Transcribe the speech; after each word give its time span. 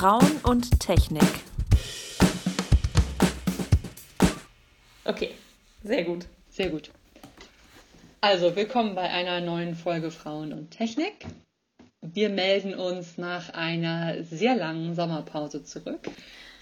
Frauen 0.00 0.40
und 0.44 0.80
Technik. 0.80 1.28
Okay, 5.04 5.32
sehr 5.84 6.04
gut. 6.04 6.24
Sehr 6.48 6.70
gut. 6.70 6.90
Also, 8.22 8.56
willkommen 8.56 8.94
bei 8.94 9.10
einer 9.10 9.42
neuen 9.42 9.74
Folge 9.74 10.10
Frauen 10.10 10.54
und 10.54 10.70
Technik. 10.70 11.26
Wir 12.00 12.30
melden 12.30 12.72
uns 12.72 13.18
nach 13.18 13.52
einer 13.52 14.24
sehr 14.24 14.56
langen 14.56 14.94
Sommerpause 14.94 15.64
zurück. 15.64 16.08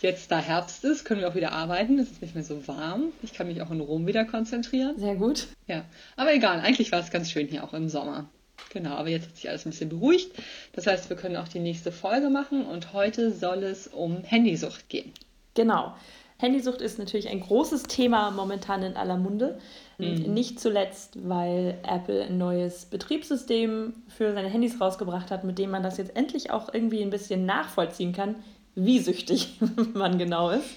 Jetzt, 0.00 0.32
da 0.32 0.40
Herbst 0.40 0.82
ist, 0.82 1.04
können 1.04 1.20
wir 1.20 1.28
auch 1.28 1.36
wieder 1.36 1.52
arbeiten. 1.52 2.00
Es 2.00 2.10
ist 2.10 2.22
nicht 2.22 2.34
mehr 2.34 2.42
so 2.42 2.66
warm. 2.66 3.12
Ich 3.22 3.34
kann 3.34 3.46
mich 3.46 3.62
auch 3.62 3.70
in 3.70 3.80
Rom 3.80 4.08
wieder 4.08 4.24
konzentrieren. 4.24 4.98
Sehr 4.98 5.14
gut. 5.14 5.46
Ja, 5.68 5.84
aber 6.16 6.34
egal. 6.34 6.58
Eigentlich 6.58 6.90
war 6.90 6.98
es 6.98 7.12
ganz 7.12 7.30
schön 7.30 7.46
hier 7.46 7.62
auch 7.62 7.72
im 7.72 7.88
Sommer. 7.88 8.28
Genau, 8.70 8.90
aber 8.90 9.08
jetzt 9.08 9.28
hat 9.28 9.36
sich 9.36 9.48
alles 9.48 9.66
ein 9.66 9.70
bisschen 9.70 9.88
beruhigt. 9.88 10.30
Das 10.72 10.86
heißt, 10.86 11.08
wir 11.08 11.16
können 11.16 11.36
auch 11.36 11.48
die 11.48 11.60
nächste 11.60 11.92
Folge 11.92 12.28
machen 12.28 12.66
und 12.66 12.92
heute 12.92 13.32
soll 13.32 13.62
es 13.64 13.86
um 13.88 14.22
Handysucht 14.22 14.88
gehen. 14.88 15.12
Genau. 15.54 15.94
Handysucht 16.38 16.80
ist 16.80 16.98
natürlich 16.98 17.28
ein 17.28 17.40
großes 17.40 17.84
Thema 17.84 18.30
momentan 18.30 18.82
in 18.84 18.96
aller 18.96 19.16
Munde. 19.16 19.58
Mhm. 19.98 20.32
Nicht 20.32 20.60
zuletzt, 20.60 21.18
weil 21.28 21.78
Apple 21.82 22.24
ein 22.24 22.38
neues 22.38 22.84
Betriebssystem 22.84 23.94
für 24.08 24.32
seine 24.32 24.48
Handys 24.48 24.80
rausgebracht 24.80 25.32
hat, 25.32 25.42
mit 25.42 25.58
dem 25.58 25.70
man 25.70 25.82
das 25.82 25.98
jetzt 25.98 26.14
endlich 26.14 26.52
auch 26.52 26.72
irgendwie 26.72 27.02
ein 27.02 27.10
bisschen 27.10 27.44
nachvollziehen 27.44 28.12
kann, 28.12 28.36
wie 28.76 29.00
süchtig 29.00 29.58
man 29.94 30.18
genau 30.18 30.50
ist. 30.50 30.68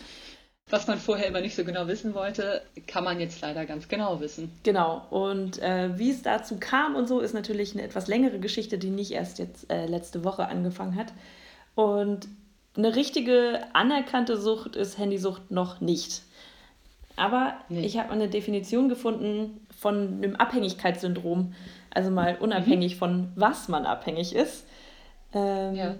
Was 0.71 0.87
man 0.87 0.97
vorher 0.97 1.27
immer 1.27 1.41
nicht 1.41 1.55
so 1.55 1.65
genau 1.65 1.87
wissen 1.87 2.13
wollte, 2.13 2.61
kann 2.87 3.03
man 3.03 3.19
jetzt 3.19 3.41
leider 3.41 3.65
ganz 3.65 3.87
genau 3.87 4.21
wissen. 4.21 4.51
Genau. 4.63 5.05
Und 5.09 5.61
äh, 5.61 5.97
wie 5.99 6.11
es 6.11 6.21
dazu 6.21 6.57
kam 6.59 6.95
und 6.95 7.07
so, 7.07 7.19
ist 7.19 7.33
natürlich 7.33 7.73
eine 7.73 7.83
etwas 7.83 8.07
längere 8.07 8.39
Geschichte, 8.39 8.77
die 8.77 8.89
nicht 8.89 9.11
erst 9.11 9.37
jetzt 9.37 9.69
äh, 9.69 9.85
letzte 9.85 10.23
Woche 10.23 10.47
angefangen 10.47 10.95
hat. 10.95 11.13
Und 11.75 12.27
eine 12.77 12.95
richtige 12.95 13.59
anerkannte 13.73 14.37
Sucht 14.37 14.77
ist 14.77 14.97
Handysucht 14.97 15.51
noch 15.51 15.81
nicht. 15.81 16.23
Aber 17.17 17.53
nee. 17.67 17.81
ich 17.81 17.99
habe 17.99 18.11
eine 18.11 18.29
Definition 18.29 18.87
gefunden 18.87 19.65
von 19.77 20.23
einem 20.23 20.35
Abhängigkeitssyndrom. 20.37 21.53
Also 21.93 22.09
mal 22.09 22.37
unabhängig 22.39 22.95
mhm. 22.95 22.99
von 22.99 23.31
was 23.35 23.67
man 23.67 23.85
abhängig 23.85 24.33
ist. 24.33 24.65
Ähm, 25.33 25.75
ja. 25.75 25.95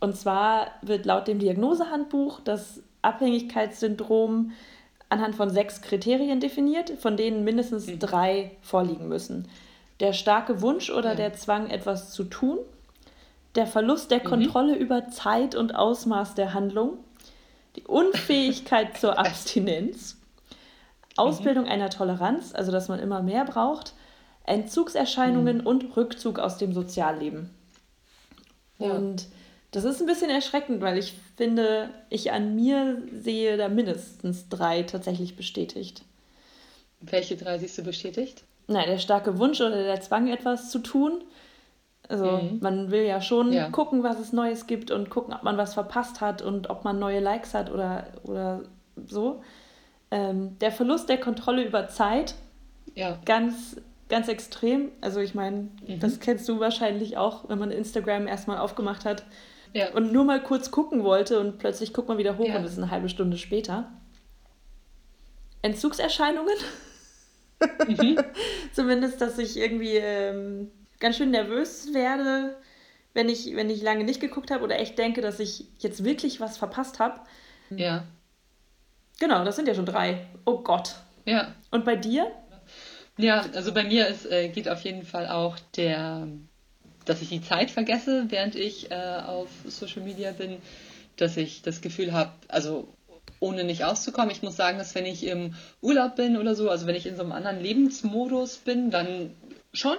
Und 0.00 0.16
zwar 0.16 0.66
wird 0.82 1.06
laut 1.06 1.28
dem 1.28 1.38
Diagnosehandbuch 1.38 2.40
das 2.40 2.82
Abhängigkeitssyndrom 3.02 4.52
anhand 5.08 5.36
von 5.36 5.50
sechs 5.50 5.82
Kriterien 5.82 6.40
definiert, 6.40 6.90
von 6.98 7.16
denen 7.16 7.44
mindestens 7.44 7.86
mhm. 7.86 7.98
drei 7.98 8.50
vorliegen 8.62 9.08
müssen. 9.08 9.48
Der 10.00 10.12
starke 10.12 10.62
Wunsch 10.62 10.90
oder 10.90 11.10
ja. 11.10 11.16
der 11.16 11.34
Zwang, 11.34 11.68
etwas 11.68 12.12
zu 12.12 12.24
tun, 12.24 12.58
der 13.54 13.66
Verlust 13.66 14.10
der 14.10 14.20
mhm. 14.20 14.24
Kontrolle 14.24 14.76
über 14.76 15.08
Zeit 15.08 15.54
und 15.54 15.74
Ausmaß 15.74 16.34
der 16.34 16.54
Handlung, 16.54 16.98
die 17.76 17.84
Unfähigkeit 17.84 18.96
zur 18.98 19.18
Abstinenz, 19.18 20.16
Ausbildung 21.16 21.64
mhm. 21.64 21.70
einer 21.70 21.90
Toleranz, 21.90 22.54
also 22.54 22.72
dass 22.72 22.88
man 22.88 22.98
immer 22.98 23.22
mehr 23.22 23.44
braucht, 23.44 23.92
Entzugserscheinungen 24.44 25.58
mhm. 25.58 25.66
und 25.66 25.96
Rückzug 25.96 26.38
aus 26.38 26.56
dem 26.56 26.72
Sozialleben. 26.72 27.50
Ja. 28.78 28.92
Und 28.92 29.26
das 29.70 29.84
ist 29.84 30.00
ein 30.00 30.06
bisschen 30.06 30.30
erschreckend, 30.30 30.80
weil 30.80 30.98
ich 30.98 31.14
finde, 31.42 31.90
ich 32.08 32.30
an 32.30 32.54
mir 32.54 33.02
sehe 33.10 33.56
da 33.56 33.68
mindestens 33.68 34.48
drei 34.48 34.84
tatsächlich 34.84 35.34
bestätigt. 35.34 36.04
Welche 37.00 37.36
drei 37.36 37.58
siehst 37.58 37.76
du 37.78 37.82
bestätigt? 37.82 38.44
Nein, 38.68 38.86
der 38.86 38.98
starke 38.98 39.38
Wunsch 39.40 39.60
oder 39.60 39.82
der 39.82 40.00
Zwang, 40.00 40.28
etwas 40.28 40.70
zu 40.70 40.78
tun. 40.78 41.24
Also 42.08 42.26
mhm. 42.26 42.58
man 42.60 42.92
will 42.92 43.02
ja 43.02 43.20
schon 43.20 43.52
ja. 43.52 43.70
gucken, 43.70 44.04
was 44.04 44.20
es 44.20 44.32
Neues 44.32 44.68
gibt 44.68 44.92
und 44.92 45.10
gucken, 45.10 45.34
ob 45.34 45.42
man 45.42 45.56
was 45.56 45.74
verpasst 45.74 46.20
hat 46.20 46.42
und 46.42 46.70
ob 46.70 46.84
man 46.84 47.00
neue 47.00 47.18
Likes 47.18 47.54
hat 47.54 47.72
oder, 47.72 48.06
oder 48.22 48.62
so. 49.04 49.42
Ähm, 50.12 50.56
der 50.60 50.70
Verlust 50.70 51.08
der 51.08 51.18
Kontrolle 51.18 51.64
über 51.64 51.88
Zeit, 51.88 52.36
ja. 52.94 53.18
ganz, 53.24 53.80
ganz 54.08 54.28
extrem. 54.28 54.92
Also 55.00 55.18
ich 55.18 55.34
meine, 55.34 55.70
mhm. 55.88 55.98
das 55.98 56.20
kennst 56.20 56.48
du 56.48 56.60
wahrscheinlich 56.60 57.16
auch, 57.16 57.48
wenn 57.48 57.58
man 57.58 57.72
Instagram 57.72 58.28
erstmal 58.28 58.58
aufgemacht 58.58 59.04
hat 59.04 59.24
ja. 59.72 59.92
und 59.92 60.12
nur 60.12 60.24
mal 60.24 60.42
kurz 60.42 60.70
gucken 60.70 61.04
wollte 61.04 61.40
und 61.40 61.58
plötzlich 61.58 61.92
guckt 61.92 62.08
man 62.08 62.18
wieder 62.18 62.38
hoch 62.38 62.48
ja. 62.48 62.56
und 62.56 62.64
es 62.64 62.72
ist 62.72 62.78
eine 62.78 62.90
halbe 62.90 63.08
Stunde 63.08 63.38
später. 63.38 63.90
Entzugserscheinungen. 65.62 66.56
Mhm. 67.86 68.18
Zumindest, 68.72 69.20
dass 69.20 69.38
ich 69.38 69.56
irgendwie 69.56 69.96
ähm, 69.96 70.70
ganz 70.98 71.16
schön 71.16 71.30
nervös 71.30 71.94
werde, 71.94 72.56
wenn 73.14 73.28
ich, 73.28 73.54
wenn 73.54 73.70
ich 73.70 73.82
lange 73.82 74.04
nicht 74.04 74.20
geguckt 74.20 74.50
habe 74.50 74.64
oder 74.64 74.78
echt 74.78 74.98
denke, 74.98 75.20
dass 75.20 75.38
ich 75.40 75.66
jetzt 75.78 76.04
wirklich 76.04 76.40
was 76.40 76.58
verpasst 76.58 76.98
habe. 76.98 77.20
Ja. 77.70 78.04
Genau, 79.20 79.44
das 79.44 79.56
sind 79.56 79.68
ja 79.68 79.74
schon 79.74 79.86
drei. 79.86 80.26
Oh 80.44 80.58
Gott. 80.58 80.96
Ja. 81.24 81.54
Und 81.70 81.84
bei 81.84 81.96
dir? 81.96 82.30
Ja, 83.18 83.44
also 83.54 83.72
bei 83.72 83.84
mir 83.84 84.08
ist, 84.08 84.26
äh, 84.30 84.48
geht 84.48 84.68
auf 84.68 84.80
jeden 84.80 85.04
Fall 85.04 85.28
auch 85.28 85.58
der 85.76 86.26
dass 87.04 87.22
ich 87.22 87.28
die 87.28 87.42
Zeit 87.42 87.70
vergesse, 87.70 88.26
während 88.28 88.54
ich 88.54 88.90
äh, 88.90 88.94
auf 88.94 89.48
Social 89.66 90.02
Media 90.02 90.32
bin, 90.32 90.58
dass 91.16 91.36
ich 91.36 91.62
das 91.62 91.80
Gefühl 91.80 92.12
habe, 92.12 92.32
also 92.48 92.88
ohne 93.40 93.64
nicht 93.64 93.84
auszukommen. 93.84 94.30
Ich 94.30 94.42
muss 94.42 94.56
sagen, 94.56 94.78
dass 94.78 94.94
wenn 94.94 95.06
ich 95.06 95.26
im 95.26 95.54
Urlaub 95.80 96.16
bin 96.16 96.36
oder 96.36 96.54
so, 96.54 96.70
also 96.70 96.86
wenn 96.86 96.94
ich 96.94 97.06
in 97.06 97.16
so 97.16 97.22
einem 97.22 97.32
anderen 97.32 97.60
Lebensmodus 97.60 98.58
bin, 98.58 98.90
dann 98.90 99.34
schon. 99.72 99.96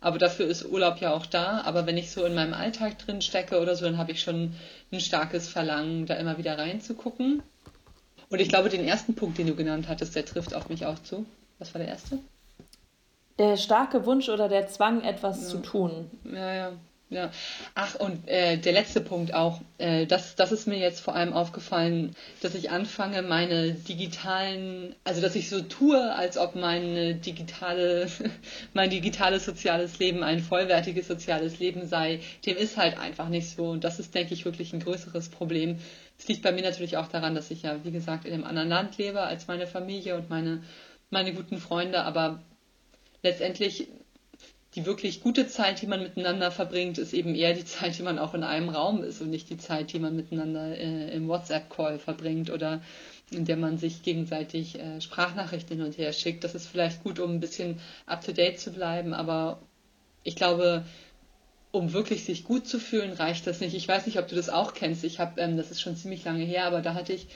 Aber 0.00 0.18
dafür 0.18 0.46
ist 0.46 0.64
Urlaub 0.64 1.00
ja 1.00 1.12
auch 1.12 1.26
da. 1.26 1.62
Aber 1.62 1.86
wenn 1.86 1.96
ich 1.96 2.10
so 2.10 2.24
in 2.24 2.34
meinem 2.34 2.54
Alltag 2.54 2.98
drin 2.98 3.20
stecke 3.20 3.60
oder 3.60 3.74
so, 3.74 3.84
dann 3.84 3.98
habe 3.98 4.12
ich 4.12 4.20
schon 4.20 4.54
ein 4.92 5.00
starkes 5.00 5.48
Verlangen, 5.48 6.06
da 6.06 6.14
immer 6.14 6.38
wieder 6.38 6.56
reinzugucken. 6.56 7.42
Und 8.28 8.40
ich 8.40 8.48
glaube, 8.48 8.68
den 8.68 8.84
ersten 8.84 9.14
Punkt, 9.14 9.38
den 9.38 9.46
du 9.46 9.54
genannt 9.54 9.88
hattest, 9.88 10.14
der 10.14 10.24
trifft 10.24 10.54
auf 10.54 10.68
mich 10.68 10.86
auch 10.86 10.98
zu. 11.00 11.26
Was 11.58 11.74
war 11.74 11.80
der 11.80 11.88
erste? 11.88 12.18
Der 13.38 13.56
starke 13.56 14.06
Wunsch 14.06 14.28
oder 14.28 14.48
der 14.48 14.68
Zwang, 14.68 15.02
etwas 15.02 15.42
ja. 15.42 15.48
zu 15.48 15.58
tun. 15.58 16.10
Ja, 16.24 16.54
ja. 16.54 16.72
Ja. 17.10 17.30
Ach, 17.74 17.94
und 17.96 18.26
äh, 18.26 18.56
der 18.56 18.72
letzte 18.72 19.00
Punkt 19.00 19.34
auch, 19.34 19.60
äh, 19.78 20.04
das, 20.06 20.34
das 20.34 20.50
ist 20.52 20.66
mir 20.66 20.78
jetzt 20.78 21.00
vor 21.00 21.14
allem 21.14 21.32
aufgefallen, 21.32 22.16
dass 22.40 22.56
ich 22.56 22.70
anfange, 22.70 23.22
meine 23.22 23.74
digitalen, 23.74 24.96
also 25.04 25.20
dass 25.20 25.36
ich 25.36 25.48
so 25.48 25.60
tue, 25.60 26.12
als 26.14 26.38
ob 26.38 26.56
meine 26.56 27.14
digitale, 27.14 28.08
mein 28.74 28.90
digitales 28.90 29.44
soziales 29.44 29.98
Leben 29.98 30.24
ein 30.24 30.40
vollwertiges 30.40 31.06
soziales 31.06 31.60
Leben 31.60 31.86
sei. 31.86 32.20
Dem 32.46 32.56
ist 32.56 32.76
halt 32.76 32.98
einfach 32.98 33.28
nicht 33.28 33.48
so. 33.50 33.70
Und 33.70 33.84
das 33.84 34.00
ist, 34.00 34.14
denke 34.14 34.34
ich, 34.34 34.44
wirklich 34.44 34.72
ein 34.72 34.80
größeres 34.80 35.28
Problem. 35.28 35.78
Es 36.18 36.26
liegt 36.26 36.42
bei 36.42 36.52
mir 36.52 36.62
natürlich 36.62 36.96
auch 36.96 37.08
daran, 37.08 37.34
dass 37.34 37.50
ich 37.50 37.62
ja, 37.62 37.84
wie 37.84 37.92
gesagt, 37.92 38.24
in 38.24 38.32
einem 38.32 38.44
anderen 38.44 38.68
Land 38.68 38.98
lebe 38.98 39.20
als 39.20 39.46
meine 39.46 39.68
Familie 39.68 40.16
und 40.16 40.30
meine, 40.30 40.64
meine 41.10 41.32
guten 41.34 41.58
Freunde, 41.58 42.02
aber 42.02 42.40
letztendlich 43.24 43.88
die 44.74 44.86
wirklich 44.86 45.20
gute 45.20 45.46
Zeit, 45.46 45.82
die 45.82 45.86
man 45.86 46.02
miteinander 46.02 46.50
verbringt, 46.50 46.98
ist 46.98 47.12
eben 47.12 47.34
eher 47.34 47.54
die 47.54 47.64
Zeit, 47.64 47.96
die 47.96 48.02
man 48.02 48.18
auch 48.18 48.34
in 48.34 48.42
einem 48.42 48.68
Raum 48.68 49.04
ist 49.04 49.20
und 49.20 49.30
nicht 49.30 49.48
die 49.48 49.56
Zeit, 49.56 49.92
die 49.92 50.00
man 50.00 50.16
miteinander 50.16 50.76
äh, 50.76 51.14
im 51.14 51.28
WhatsApp-Call 51.28 52.00
verbringt 52.00 52.50
oder 52.50 52.82
in 53.30 53.44
der 53.44 53.56
man 53.56 53.78
sich 53.78 54.02
gegenseitig 54.02 54.78
äh, 54.78 55.00
Sprachnachrichten 55.00 55.76
hin 55.76 55.86
und 55.86 55.96
her 55.96 56.12
schickt. 56.12 56.42
Das 56.42 56.56
ist 56.56 56.66
vielleicht 56.66 57.04
gut, 57.04 57.20
um 57.20 57.30
ein 57.30 57.40
bisschen 57.40 57.80
up-to-date 58.06 58.58
zu 58.58 58.72
bleiben, 58.72 59.14
aber 59.14 59.62
ich 60.24 60.34
glaube, 60.34 60.84
um 61.70 61.92
wirklich 61.92 62.24
sich 62.24 62.42
gut 62.42 62.66
zu 62.66 62.80
fühlen, 62.80 63.12
reicht 63.12 63.46
das 63.46 63.60
nicht. 63.60 63.74
Ich 63.74 63.86
weiß 63.86 64.06
nicht, 64.06 64.18
ob 64.18 64.26
du 64.26 64.34
das 64.34 64.48
auch 64.48 64.74
kennst. 64.74 65.04
Ich 65.04 65.20
habe, 65.20 65.40
ähm, 65.40 65.56
das 65.56 65.70
ist 65.70 65.80
schon 65.80 65.96
ziemlich 65.96 66.24
lange 66.24 66.44
her, 66.44 66.64
aber 66.64 66.82
da 66.82 66.94
hatte 66.94 67.12
ich 67.12 67.28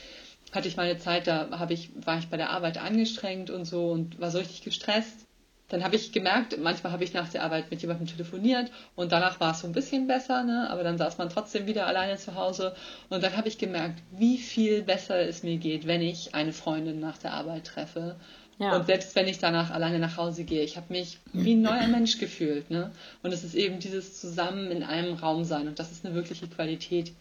hatte 0.50 0.66
ich 0.66 0.76
meine 0.76 0.98
Zeit, 0.98 1.26
da 1.26 1.68
ich 1.68 1.90
war 2.04 2.18
ich 2.18 2.28
bei 2.28 2.38
der 2.38 2.50
Arbeit 2.50 2.78
angestrengt 2.78 3.50
und 3.50 3.66
so 3.66 3.90
und 3.90 4.18
war 4.18 4.30
so 4.30 4.38
richtig 4.38 4.62
gestresst 4.62 5.27
dann 5.68 5.84
habe 5.84 5.96
ich 5.96 6.12
gemerkt, 6.12 6.58
manchmal 6.58 6.92
habe 6.92 7.04
ich 7.04 7.12
nach 7.12 7.28
der 7.28 7.42
Arbeit 7.42 7.70
mit 7.70 7.82
jemandem 7.82 8.06
telefoniert 8.06 8.70
und 8.96 9.12
danach 9.12 9.38
war 9.38 9.52
es 9.52 9.60
so 9.60 9.66
ein 9.66 9.72
bisschen 9.72 10.06
besser, 10.06 10.42
ne? 10.42 10.68
aber 10.70 10.82
dann 10.82 10.96
saß 10.96 11.18
man 11.18 11.28
trotzdem 11.28 11.66
wieder 11.66 11.86
alleine 11.86 12.16
zu 12.16 12.34
Hause 12.34 12.74
und 13.10 13.22
dann 13.22 13.36
habe 13.36 13.48
ich 13.48 13.58
gemerkt, 13.58 14.00
wie 14.10 14.38
viel 14.38 14.82
besser 14.82 15.20
es 15.20 15.42
mir 15.42 15.58
geht, 15.58 15.86
wenn 15.86 16.00
ich 16.00 16.34
eine 16.34 16.52
Freundin 16.52 17.00
nach 17.00 17.18
der 17.18 17.34
Arbeit 17.34 17.64
treffe. 17.64 18.16
Ja. 18.58 18.76
Und 18.76 18.86
selbst 18.86 19.14
wenn 19.14 19.28
ich 19.28 19.38
danach 19.38 19.70
alleine 19.70 19.98
nach 20.00 20.16
Hause 20.16 20.42
gehe, 20.42 20.62
ich 20.62 20.76
habe 20.76 20.92
mich 20.92 21.18
wie 21.32 21.54
ein 21.54 21.62
neuer 21.62 21.86
Mensch 21.86 22.18
gefühlt. 22.18 22.70
Ne? 22.70 22.90
Und 23.22 23.32
es 23.32 23.44
ist 23.44 23.54
eben 23.54 23.78
dieses 23.78 24.20
Zusammen 24.20 24.72
in 24.72 24.82
einem 24.82 25.14
Raum 25.14 25.44
sein 25.44 25.68
und 25.68 25.78
das 25.78 25.92
ist 25.92 26.04
eine 26.04 26.14
wirkliche 26.14 26.48
Qualität, 26.48 27.12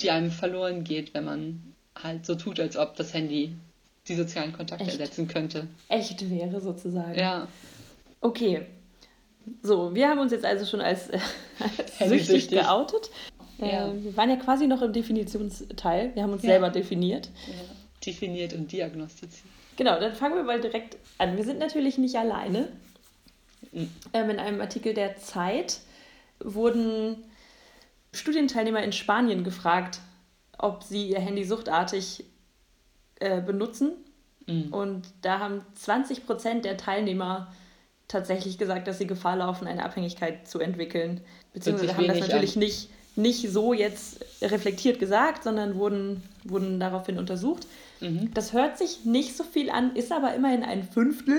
die 0.00 0.10
einem 0.10 0.30
verloren 0.30 0.84
geht, 0.84 1.12
wenn 1.12 1.24
man 1.24 1.74
halt 1.94 2.24
so 2.24 2.34
tut, 2.34 2.60
als 2.60 2.78
ob 2.78 2.96
das 2.96 3.12
Handy 3.12 3.54
die 4.08 4.14
sozialen 4.14 4.52
Kontakte 4.52 4.84
Echt? 4.84 4.98
ersetzen 4.98 5.28
könnte. 5.28 5.66
Echt 5.88 6.30
wäre 6.30 6.60
sozusagen. 6.60 7.18
Ja. 7.18 7.46
Okay. 8.20 8.66
So, 9.62 9.94
wir 9.94 10.08
haben 10.08 10.18
uns 10.18 10.32
jetzt 10.32 10.44
also 10.44 10.64
schon 10.64 10.80
als, 10.80 11.10
als 11.98 12.10
süchtig 12.10 12.48
geoutet. 12.48 13.10
Ja. 13.58 13.88
Äh, 13.88 14.04
wir 14.04 14.16
waren 14.16 14.30
ja 14.30 14.36
quasi 14.36 14.66
noch 14.66 14.82
im 14.82 14.92
Definitionsteil. 14.92 16.14
Wir 16.14 16.22
haben 16.22 16.32
uns 16.32 16.42
ja. 16.42 16.50
selber 16.50 16.70
definiert. 16.70 17.30
Ja. 17.46 17.54
Definiert 18.04 18.54
und 18.54 18.70
diagnostiziert. 18.72 19.44
Genau, 19.76 19.98
dann 19.98 20.14
fangen 20.14 20.36
wir 20.36 20.42
mal 20.42 20.60
direkt 20.60 20.96
an. 21.18 21.36
Wir 21.36 21.44
sind 21.44 21.58
natürlich 21.58 21.98
nicht 21.98 22.16
alleine. 22.16 22.68
Mhm. 23.72 23.90
Ähm, 24.12 24.30
in 24.30 24.38
einem 24.38 24.60
Artikel 24.60 24.94
der 24.94 25.16
Zeit 25.16 25.80
wurden 26.38 27.16
Studienteilnehmer 28.12 28.82
in 28.82 28.92
Spanien 28.92 29.44
gefragt, 29.44 30.00
ob 30.58 30.82
sie 30.82 31.08
ihr 31.08 31.20
Handy 31.20 31.44
suchtartig 31.44 32.24
äh, 33.20 33.40
benutzen. 33.40 33.92
Mhm. 34.46 34.72
Und 34.72 35.08
da 35.22 35.38
haben 35.38 35.64
20 35.74 36.26
Prozent 36.26 36.64
der 36.64 36.76
Teilnehmer 36.76 37.52
tatsächlich 38.10 38.58
gesagt, 38.58 38.88
dass 38.88 38.98
sie 38.98 39.06
Gefahr 39.06 39.36
laufen, 39.36 39.66
eine 39.66 39.84
Abhängigkeit 39.84 40.46
zu 40.46 40.58
entwickeln. 40.58 41.20
Beziehungsweise 41.52 41.96
haben 41.96 42.08
das 42.08 42.20
natürlich 42.20 42.56
nicht, 42.56 42.90
nicht 43.16 43.50
so 43.50 43.72
jetzt 43.72 44.24
reflektiert 44.42 44.98
gesagt, 44.98 45.44
sondern 45.44 45.76
wurden, 45.76 46.22
wurden 46.44 46.80
daraufhin 46.80 47.18
untersucht. 47.18 47.66
Mhm. 48.00 48.32
Das 48.34 48.52
hört 48.52 48.78
sich 48.78 49.04
nicht 49.04 49.36
so 49.36 49.44
viel 49.44 49.70
an, 49.70 49.94
ist 49.94 50.12
aber 50.12 50.34
immerhin 50.34 50.64
ein 50.64 50.82
Fünftel. 50.82 51.38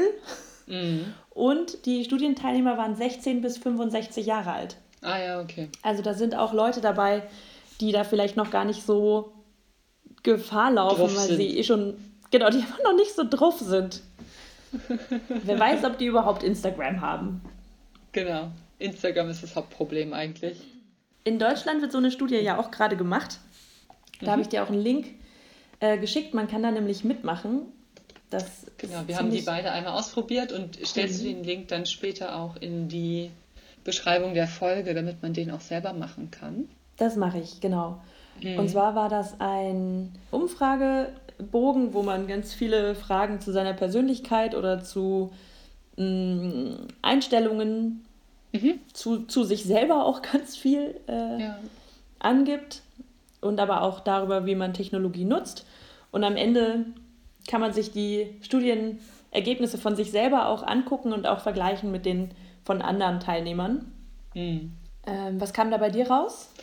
Mhm. 0.67 1.13
Und 1.31 1.85
die 1.85 2.05
Studienteilnehmer 2.05 2.77
waren 2.77 2.95
16 2.95 3.41
bis 3.41 3.57
65 3.57 4.25
Jahre 4.25 4.53
alt. 4.53 4.77
Ah 5.01 5.19
ja, 5.19 5.41
okay. 5.41 5.69
Also 5.81 6.01
da 6.01 6.13
sind 6.13 6.35
auch 6.35 6.53
Leute 6.53 6.79
dabei, 6.81 7.23
die 7.81 7.91
da 7.91 8.03
vielleicht 8.03 8.37
noch 8.37 8.51
gar 8.51 8.65
nicht 8.65 8.85
so 8.85 9.33
Gefahr 10.23 10.71
laufen, 10.71 11.15
weil 11.15 11.35
sie 11.35 11.57
eh 11.57 11.63
schon, 11.63 11.95
genau, 12.29 12.49
die 12.49 12.57
einfach 12.59 12.83
noch 12.83 12.95
nicht 12.95 13.13
so 13.13 13.23
drauf 13.27 13.59
sind. 13.59 14.01
Wer 15.43 15.59
weiß, 15.59 15.83
ob 15.85 15.97
die 15.97 16.05
überhaupt 16.05 16.43
Instagram 16.43 17.01
haben. 17.01 17.41
Genau. 18.11 18.51
Instagram 18.79 19.29
ist 19.29 19.43
das 19.43 19.55
Hauptproblem 19.55 20.13
eigentlich. 20.13 20.57
In 21.23 21.39
Deutschland 21.39 21.81
wird 21.81 21.91
so 21.91 21.97
eine 21.97 22.11
Studie 22.11 22.37
ja 22.37 22.59
auch 22.59 22.71
gerade 22.71 22.97
gemacht. 22.97 23.39
Da 24.19 24.27
mhm. 24.27 24.31
habe 24.31 24.41
ich 24.41 24.49
dir 24.49 24.63
auch 24.63 24.69
einen 24.69 24.81
Link 24.81 25.07
äh, 25.79 25.97
geschickt. 25.97 26.33
Man 26.33 26.47
kann 26.47 26.63
da 26.63 26.71
nämlich 26.71 27.03
mitmachen. 27.03 27.63
Das 28.29 28.65
genau, 28.77 29.03
wir 29.07 29.17
haben 29.17 29.29
die 29.29 29.41
beide 29.41 29.71
einmal 29.71 29.93
ausprobiert 29.93 30.53
und 30.53 30.79
stellst 30.85 31.21
mhm. 31.21 31.27
du 31.27 31.33
den 31.33 31.43
Link 31.43 31.67
dann 31.67 31.85
später 31.85 32.37
auch 32.37 32.55
in 32.55 32.87
die 32.87 33.29
Beschreibung 33.83 34.33
der 34.33 34.47
Folge, 34.47 34.93
damit 34.93 35.21
man 35.21 35.33
den 35.33 35.51
auch 35.51 35.59
selber 35.59 35.91
machen 35.93 36.31
kann. 36.31 36.69
Das 36.97 37.17
mache 37.17 37.39
ich, 37.39 37.59
genau. 37.59 38.01
Mhm. 38.41 38.59
Und 38.59 38.69
zwar 38.69 38.95
war 38.95 39.09
das 39.09 39.35
ein 39.39 40.13
Umfragebogen, 41.41 41.93
wo 41.93 42.03
man 42.03 42.27
ganz 42.27 42.53
viele 42.53 42.95
Fragen 42.95 43.39
zu 43.41 43.51
seiner 43.51 43.73
Persönlichkeit 43.73 44.55
oder 44.55 44.83
zu 44.83 45.31
mh, 45.97 46.05
mm, 46.05 46.87
Einstellungen 47.01 48.05
mhm. 48.51 48.79
zu, 48.93 49.25
zu 49.25 49.43
sich 49.43 49.63
selber 49.63 50.05
auch 50.05 50.21
ganz 50.33 50.55
viel 50.55 50.99
äh, 51.07 51.41
ja. 51.41 51.59
angibt 52.19 52.81
und 53.41 53.59
aber 53.59 53.81
auch 53.81 53.99
darüber, 53.99 54.45
wie 54.45 54.55
man 54.55 54.73
Technologie 54.73 55.25
nutzt. 55.25 55.65
Und 56.11 56.23
am 56.23 56.35
Ende 56.35 56.85
kann 57.47 57.61
man 57.61 57.73
sich 57.73 57.91
die 57.91 58.35
Studienergebnisse 58.41 59.77
von 59.77 59.95
sich 59.95 60.11
selber 60.11 60.47
auch 60.49 60.63
angucken 60.63 61.13
und 61.13 61.25
auch 61.25 61.39
vergleichen 61.39 61.91
mit 61.91 62.05
den 62.05 62.31
von 62.63 62.81
anderen 62.81 63.19
Teilnehmern. 63.19 63.91
Mhm. 64.35 64.73
Ähm, 65.07 65.41
was 65.41 65.53
kam 65.53 65.71
da 65.71 65.77
bei 65.77 65.89
dir 65.89 66.09
raus? 66.09 66.53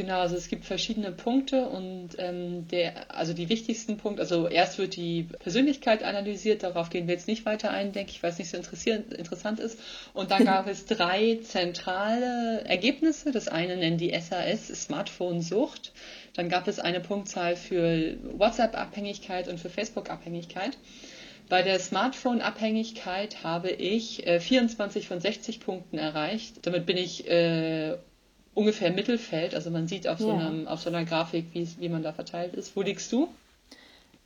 Genau, 0.00 0.20
also 0.20 0.34
es 0.34 0.48
gibt 0.48 0.64
verschiedene 0.64 1.12
Punkte 1.12 1.66
und 1.66 2.12
ähm, 2.16 2.66
der, 2.68 3.14
also 3.14 3.34
die 3.34 3.50
wichtigsten 3.50 3.98
Punkte, 3.98 4.22
also 4.22 4.48
erst 4.48 4.78
wird 4.78 4.96
die 4.96 5.24
Persönlichkeit 5.24 6.02
analysiert, 6.02 6.62
darauf 6.62 6.88
gehen 6.88 7.06
wir 7.06 7.12
jetzt 7.12 7.28
nicht 7.28 7.44
weiter 7.44 7.70
ein, 7.70 7.92
denke 7.92 8.12
ich, 8.12 8.22
weil 8.22 8.30
es 8.30 8.38
nicht 8.38 8.48
so 8.48 8.56
interessant 8.56 9.60
ist. 9.60 9.78
Und 10.14 10.30
dann 10.30 10.46
gab 10.46 10.66
es 10.68 10.86
drei 10.86 11.40
zentrale 11.42 12.64
Ergebnisse. 12.64 13.30
Das 13.30 13.48
eine 13.48 13.76
nennen 13.76 13.98
die 13.98 14.18
SAS, 14.18 14.68
Smartphone-Sucht. 14.68 15.92
Dann 16.32 16.48
gab 16.48 16.66
es 16.66 16.78
eine 16.78 17.00
Punktzahl 17.00 17.54
für 17.54 18.16
WhatsApp-Abhängigkeit 18.38 19.48
und 19.48 19.60
für 19.60 19.68
Facebook-Abhängigkeit. 19.68 20.78
Bei 21.50 21.60
der 21.60 21.78
Smartphone-Abhängigkeit 21.78 23.44
habe 23.44 23.70
ich 23.70 24.26
äh, 24.26 24.40
24 24.40 25.06
von 25.06 25.20
60 25.20 25.60
Punkten 25.60 25.98
erreicht. 25.98 26.60
Damit 26.62 26.86
bin 26.86 26.96
ich 26.96 27.28
äh, 27.28 27.98
ungefähr 28.54 28.90
Mittelfeld. 28.90 29.54
Also 29.54 29.70
man 29.70 29.88
sieht 29.88 30.06
auf 30.08 30.18
so, 30.18 30.30
einem, 30.30 30.66
auf 30.66 30.80
so 30.80 30.90
einer 30.90 31.04
Grafik, 31.04 31.46
wie, 31.52 31.68
wie 31.78 31.88
man 31.88 32.02
da 32.02 32.12
verteilt 32.12 32.54
ist. 32.54 32.76
Wo 32.76 32.82
liegst 32.82 33.12
du? 33.12 33.28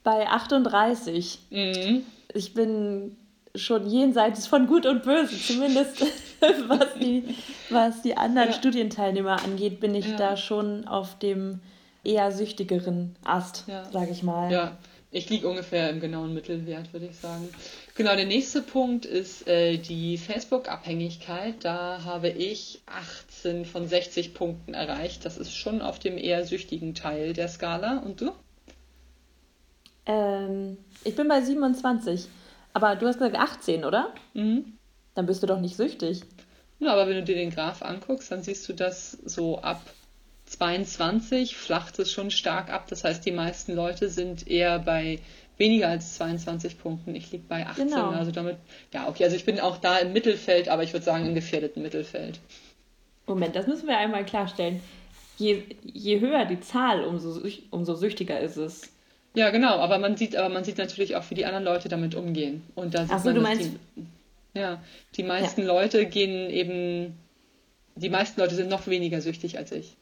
Bei 0.03 0.27
38. 0.27 1.39
Mhm. 1.51 2.03
Ich 2.33 2.55
bin 2.55 3.17
schon 3.55 3.89
jenseits 3.89 4.47
von 4.47 4.67
Gut 4.67 4.87
und 4.87 5.05
Böse, 5.05 5.41
zumindest 5.41 6.01
was 6.69 6.95
die, 7.01 7.25
was 7.71 8.03
die 8.03 8.17
anderen 8.17 8.49
ja. 8.49 8.55
Studienteilnehmer 8.55 9.43
angeht, 9.45 9.81
bin 9.81 9.95
ich 9.95 10.09
ja. 10.09 10.17
da 10.17 10.37
schon 10.37 10.87
auf 10.89 11.19
dem 11.19 11.61
eher 12.03 12.33
süchtigeren 12.33 13.15
Ast, 13.25 13.65
ja. 13.67 13.85
sage 13.91 14.11
ich 14.11 14.23
mal. 14.23 14.51
Ja, 14.51 14.77
ich 15.11 15.31
liege 15.31 15.49
ungefähr 15.49 15.91
im 15.91 16.01
genauen 16.01 16.35
Mittelwert, 16.35 16.93
würde 16.93 17.07
ich 17.07 17.17
sagen. 17.17 17.49
Genau, 17.97 18.17
der 18.17 18.27
nächste 18.27 18.61
Punkt 18.61 19.07
ist 19.07 19.47
äh, 19.47 19.77
die 19.77 20.19
Facebook-Abhängigkeit. 20.19 21.65
Da 21.65 22.03
habe 22.05 22.29
ich 22.29 22.83
18 22.87 23.65
von 23.65 23.87
60 23.87 24.35
Punkten 24.35 24.75
erreicht. 24.75 25.25
Das 25.25 25.39
ist 25.39 25.57
schon 25.57 25.81
auf 25.81 26.01
dem 26.01 26.19
eher 26.19 26.45
süchtigen 26.45 26.97
Teil 26.97 27.35
der 27.35 27.47
Skala. 27.47 27.99
Und 27.99 28.21
du? 28.21 28.33
Ähm, 30.07 30.77
ich 31.05 31.15
bin 31.15 31.29
bei 31.29 31.41
27. 31.41 32.27
Aber 32.73 32.97
du 32.97 33.07
hast 33.07 33.19
gesagt 33.19 33.37
18, 33.37 33.85
oder? 33.85 34.13
Mhm. 34.35 34.77
Dann 35.15 35.27
bist 35.27 35.45
du 35.45 35.47
doch 35.47 35.61
nicht 35.61 35.77
süchtig. 35.77 36.23
Ja, 36.81 36.93
aber 36.93 37.09
wenn 37.09 37.15
du 37.15 37.23
dir 37.23 37.37
den 37.37 37.51
Graph 37.51 37.83
anguckst, 37.83 38.33
dann 38.33 38.43
siehst 38.43 38.69
du 38.69 38.73
das 38.73 39.13
so 39.13 39.61
ab 39.61 39.81
22 40.47 41.57
flacht 41.57 41.99
es 42.01 42.11
schon 42.11 42.33
stark 42.33 42.71
ab. 42.71 42.87
Das 42.89 43.05
heißt, 43.05 43.25
die 43.25 43.33
meisten 43.33 43.75
Leute 43.75 44.09
sind 44.09 44.49
eher 44.49 44.81
bei 44.81 45.21
weniger 45.59 45.89
als 45.89 46.15
22 46.15 46.79
Punkten. 46.79 47.15
Ich 47.15 47.31
liege 47.31 47.45
bei 47.49 47.67
18. 47.67 47.89
Genau. 47.89 48.11
Also 48.11 48.31
damit, 48.31 48.57
ja, 48.93 49.09
okay, 49.09 49.25
also 49.25 49.37
ich 49.37 49.45
bin 49.45 49.61
auch 49.61 49.79
da 49.79 49.99
im 49.99 50.13
Mittelfeld, 50.13 50.69
aber 50.69 50.83
ich 50.83 50.93
würde 50.93 51.05
sagen 51.05 51.27
im 51.27 51.35
gefährdeten 51.35 51.83
Mittelfeld. 51.83 52.41
Moment, 53.27 53.57
das 53.57 53.67
müssen 53.67 53.89
wir 53.89 53.97
einmal 53.97 54.25
klarstellen. 54.25 54.81
Je, 55.39 55.63
je 55.83 56.21
höher 56.21 56.45
die 56.45 56.61
Zahl, 56.61 57.05
umso, 57.05 57.41
umso 57.71 57.95
süchtiger 57.95 58.41
ist 58.41 58.57
es. 58.57 58.93
Ja, 59.35 59.51
genau, 59.51 59.79
aber 59.79 59.99
man 59.99 60.17
sieht, 60.17 60.37
aber 60.37 60.49
man 60.49 60.63
sieht 60.63 60.79
natürlich 60.79 61.17
auch, 61.17 61.29
wie 61.31 61.35
die 61.35 61.45
anderen 61.45 61.65
Leute 61.65 61.89
damit 61.89 62.15
umgehen. 62.15 62.63
Und 62.75 62.95
da 62.95 63.03
sieht 63.03 63.13
Ach 63.13 63.19
so, 63.19 63.27
man, 63.27 63.35
du 63.35 63.41
meinst. 63.41 63.71
Die, 63.97 64.07
ja, 64.59 64.81
die 65.17 65.25
meisten 65.25 65.63
ja. 65.63 65.67
Leute 65.67 66.07
gehen 66.07 66.51
eben, 66.51 67.19
die 67.97 68.11
meisten 68.11 68.41
Leute 68.41 68.55
sind 68.55 68.71
noch 68.71 68.87
weniger 68.87 69.21
süchtig 69.21 69.59
als 69.59 69.73
ich. 69.73 69.97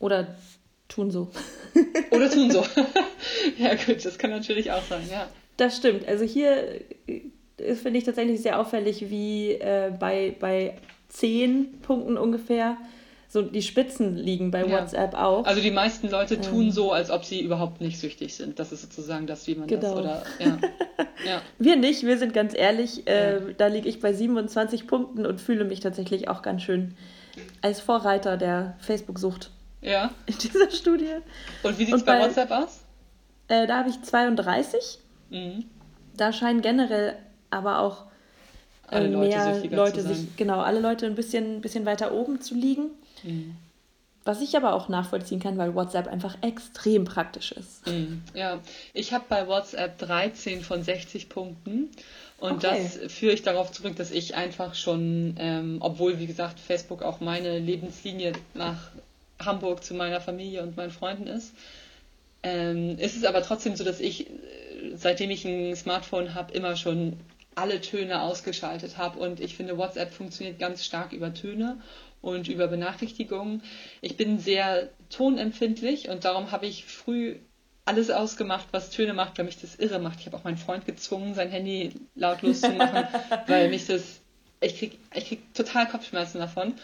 Oder 0.00 0.34
tun 0.88 1.10
so. 1.10 1.30
Oder 2.10 2.30
tun 2.30 2.50
so. 2.50 2.64
ja, 3.58 3.74
gut, 3.74 4.04
das 4.04 4.18
kann 4.18 4.30
natürlich 4.30 4.70
auch 4.70 4.82
sein, 4.82 5.02
ja. 5.10 5.28
Das 5.56 5.76
stimmt. 5.76 6.06
Also 6.08 6.24
hier 6.24 6.80
äh, 7.06 7.74
finde 7.74 7.98
ich 7.98 8.04
tatsächlich 8.04 8.42
sehr 8.42 8.58
auffällig, 8.60 9.10
wie 9.10 9.52
äh, 9.52 9.92
bei, 9.98 10.36
bei 10.38 10.76
zehn 11.08 11.80
Punkten 11.82 12.16
ungefähr 12.16 12.76
so 13.34 13.42
die 13.42 13.62
Spitzen 13.62 14.16
liegen 14.16 14.52
bei 14.52 14.64
ja. 14.64 14.70
WhatsApp 14.70 15.14
auch. 15.14 15.44
Also 15.44 15.60
die 15.60 15.72
meisten 15.72 16.08
Leute 16.08 16.40
tun 16.40 16.66
ähm. 16.66 16.70
so, 16.70 16.92
als 16.92 17.10
ob 17.10 17.24
sie 17.24 17.40
überhaupt 17.40 17.80
nicht 17.80 17.98
süchtig 17.98 18.34
sind. 18.34 18.60
Das 18.60 18.70
ist 18.70 18.82
sozusagen 18.82 19.26
das, 19.26 19.46
wie 19.48 19.56
man 19.56 19.66
genau. 19.66 19.80
das 19.80 19.92
oder 19.92 20.22
ja. 20.38 20.58
ja. 21.26 21.42
Wir 21.58 21.76
nicht, 21.76 22.04
wir 22.04 22.16
sind 22.16 22.32
ganz 22.32 22.54
ehrlich, 22.56 23.08
äh, 23.08 23.34
ja. 23.34 23.40
da 23.56 23.66
liege 23.66 23.88
ich 23.88 24.00
bei 24.00 24.12
27 24.12 24.86
Punkten 24.86 25.26
und 25.26 25.40
fühle 25.40 25.64
mich 25.64 25.80
tatsächlich 25.80 26.28
auch 26.28 26.42
ganz 26.42 26.62
schön 26.62 26.94
als 27.60 27.80
Vorreiter 27.80 28.36
der 28.36 28.76
Facebook-Sucht. 28.78 29.50
Ja. 29.84 30.10
In 30.26 30.38
dieser 30.38 30.70
Studie. 30.70 31.16
Und 31.62 31.78
wie 31.78 31.84
sieht 31.84 31.94
es 31.94 32.04
bei, 32.04 32.18
bei, 32.18 32.24
WhatsApp 32.26 32.50
aus? 32.50 32.80
Äh, 33.48 33.66
da 33.66 33.78
habe 33.78 33.90
ich 33.90 34.02
32. 34.02 34.98
Mhm. 35.30 35.64
Da 36.16 36.32
scheinen 36.32 36.62
generell 36.62 37.16
aber 37.50 37.80
auch 37.80 38.04
äh, 38.90 38.96
alle 38.96 39.08
mehr 39.08 39.54
Leute, 39.54 39.76
Leute 39.76 40.02
sich, 40.02 40.36
genau, 40.36 40.60
alle 40.60 40.80
Leute 40.80 41.06
ein 41.06 41.14
bisschen, 41.14 41.60
bisschen 41.60 41.84
weiter 41.84 42.12
oben 42.12 42.40
zu 42.40 42.54
liegen. 42.54 42.90
Mhm. 43.22 43.56
Was 44.24 44.40
ich 44.40 44.56
aber 44.56 44.72
auch 44.72 44.88
nachvollziehen 44.88 45.38
kann, 45.38 45.58
weil 45.58 45.74
WhatsApp 45.74 46.06
einfach 46.06 46.38
extrem 46.40 47.04
praktisch 47.04 47.52
ist. 47.52 47.86
Mhm. 47.86 48.22
Ja, 48.32 48.60
ich 48.94 49.12
habe 49.12 49.24
bei 49.28 49.46
WhatsApp 49.46 49.98
13 49.98 50.62
von 50.62 50.82
60 50.82 51.28
Punkten. 51.28 51.90
Und 52.38 52.64
okay. 52.64 52.82
das 52.82 53.12
führe 53.12 53.34
ich 53.34 53.42
darauf 53.42 53.70
zurück, 53.70 53.96
dass 53.96 54.10
ich 54.10 54.34
einfach 54.34 54.74
schon, 54.74 55.34
ähm, 55.38 55.76
obwohl, 55.80 56.18
wie 56.18 56.26
gesagt, 56.26 56.58
Facebook 56.58 57.02
auch 57.02 57.20
meine 57.20 57.58
Lebenslinie 57.58 58.32
nach 58.54 58.90
Hamburg 59.38 59.84
zu 59.84 59.94
meiner 59.94 60.20
Familie 60.20 60.62
und 60.62 60.76
meinen 60.76 60.90
Freunden 60.90 61.26
ist. 61.26 61.54
Ähm, 62.42 62.98
ist 62.98 63.16
es 63.16 63.24
aber 63.24 63.42
trotzdem 63.42 63.74
so, 63.74 63.84
dass 63.84 64.00
ich, 64.00 64.28
äh, 64.28 64.32
seitdem 64.94 65.30
ich 65.30 65.44
ein 65.44 65.74
Smartphone 65.76 66.34
habe, 66.34 66.52
immer 66.52 66.76
schon 66.76 67.18
alle 67.54 67.80
Töne 67.80 68.22
ausgeschaltet 68.22 68.98
habe 68.98 69.18
und 69.18 69.40
ich 69.40 69.56
finde, 69.56 69.78
WhatsApp 69.78 70.12
funktioniert 70.12 70.58
ganz 70.58 70.84
stark 70.84 71.12
über 71.12 71.32
Töne 71.32 71.78
und 72.20 72.48
über 72.48 72.66
Benachrichtigungen. 72.68 73.62
Ich 74.00 74.16
bin 74.16 74.38
sehr 74.38 74.90
tonempfindlich 75.10 76.08
und 76.08 76.24
darum 76.24 76.50
habe 76.50 76.66
ich 76.66 76.84
früh 76.84 77.36
alles 77.84 78.10
ausgemacht, 78.10 78.68
was 78.72 78.90
Töne 78.90 79.12
macht, 79.12 79.38
weil 79.38 79.44
mich 79.44 79.60
das 79.60 79.76
irre 79.76 79.98
macht. 79.98 80.20
Ich 80.20 80.26
habe 80.26 80.36
auch 80.36 80.44
meinen 80.44 80.56
Freund 80.56 80.86
gezwungen, 80.86 81.34
sein 81.34 81.50
Handy 81.50 81.92
lautlos 82.14 82.62
zu 82.62 82.70
machen, 82.70 83.06
weil 83.46 83.68
mich 83.68 83.86
das, 83.86 84.20
ich 84.60 84.78
krieg, 84.78 84.98
ich 85.14 85.28
krieg 85.28 85.54
total 85.54 85.86
Kopfschmerzen 85.86 86.38
davon. 86.38 86.74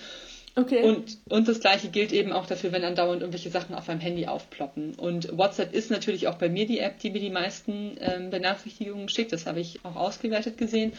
Okay. 0.57 0.83
Und, 0.83 1.19
und 1.29 1.49
das 1.49 1.61
gleiche 1.61 1.89
gilt 1.89 2.13
eben 2.13 2.33
auch 2.33 2.47
dafür, 2.47 2.73
wenn 2.73 2.85
andauernd 2.85 3.23
irgendwelche 3.23 3.51
Sachen 3.51 3.75
auf 3.75 3.89
einem 3.89 4.01
Handy 4.01 4.27
aufploppen. 4.27 4.95
Und 4.97 5.37
WhatsApp 5.37 5.73
ist 5.73 5.91
natürlich 5.91 6.27
auch 6.27 6.37
bei 6.37 6.49
mir 6.49 6.67
die 6.67 6.81
App, 6.81 6.99
die 6.99 7.11
mir 7.11 7.21
die 7.21 7.31
meisten 7.31 7.97
ähm, 8.01 8.31
Benachrichtigungen 8.31 9.09
schickt. 9.09 9.33
Das 9.33 9.47
habe 9.47 9.61
ich 9.61 9.85
auch 9.85 9.97
ausgewertet 9.97 10.59
gesehen. 10.59 10.93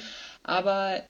Aber 0.43 1.03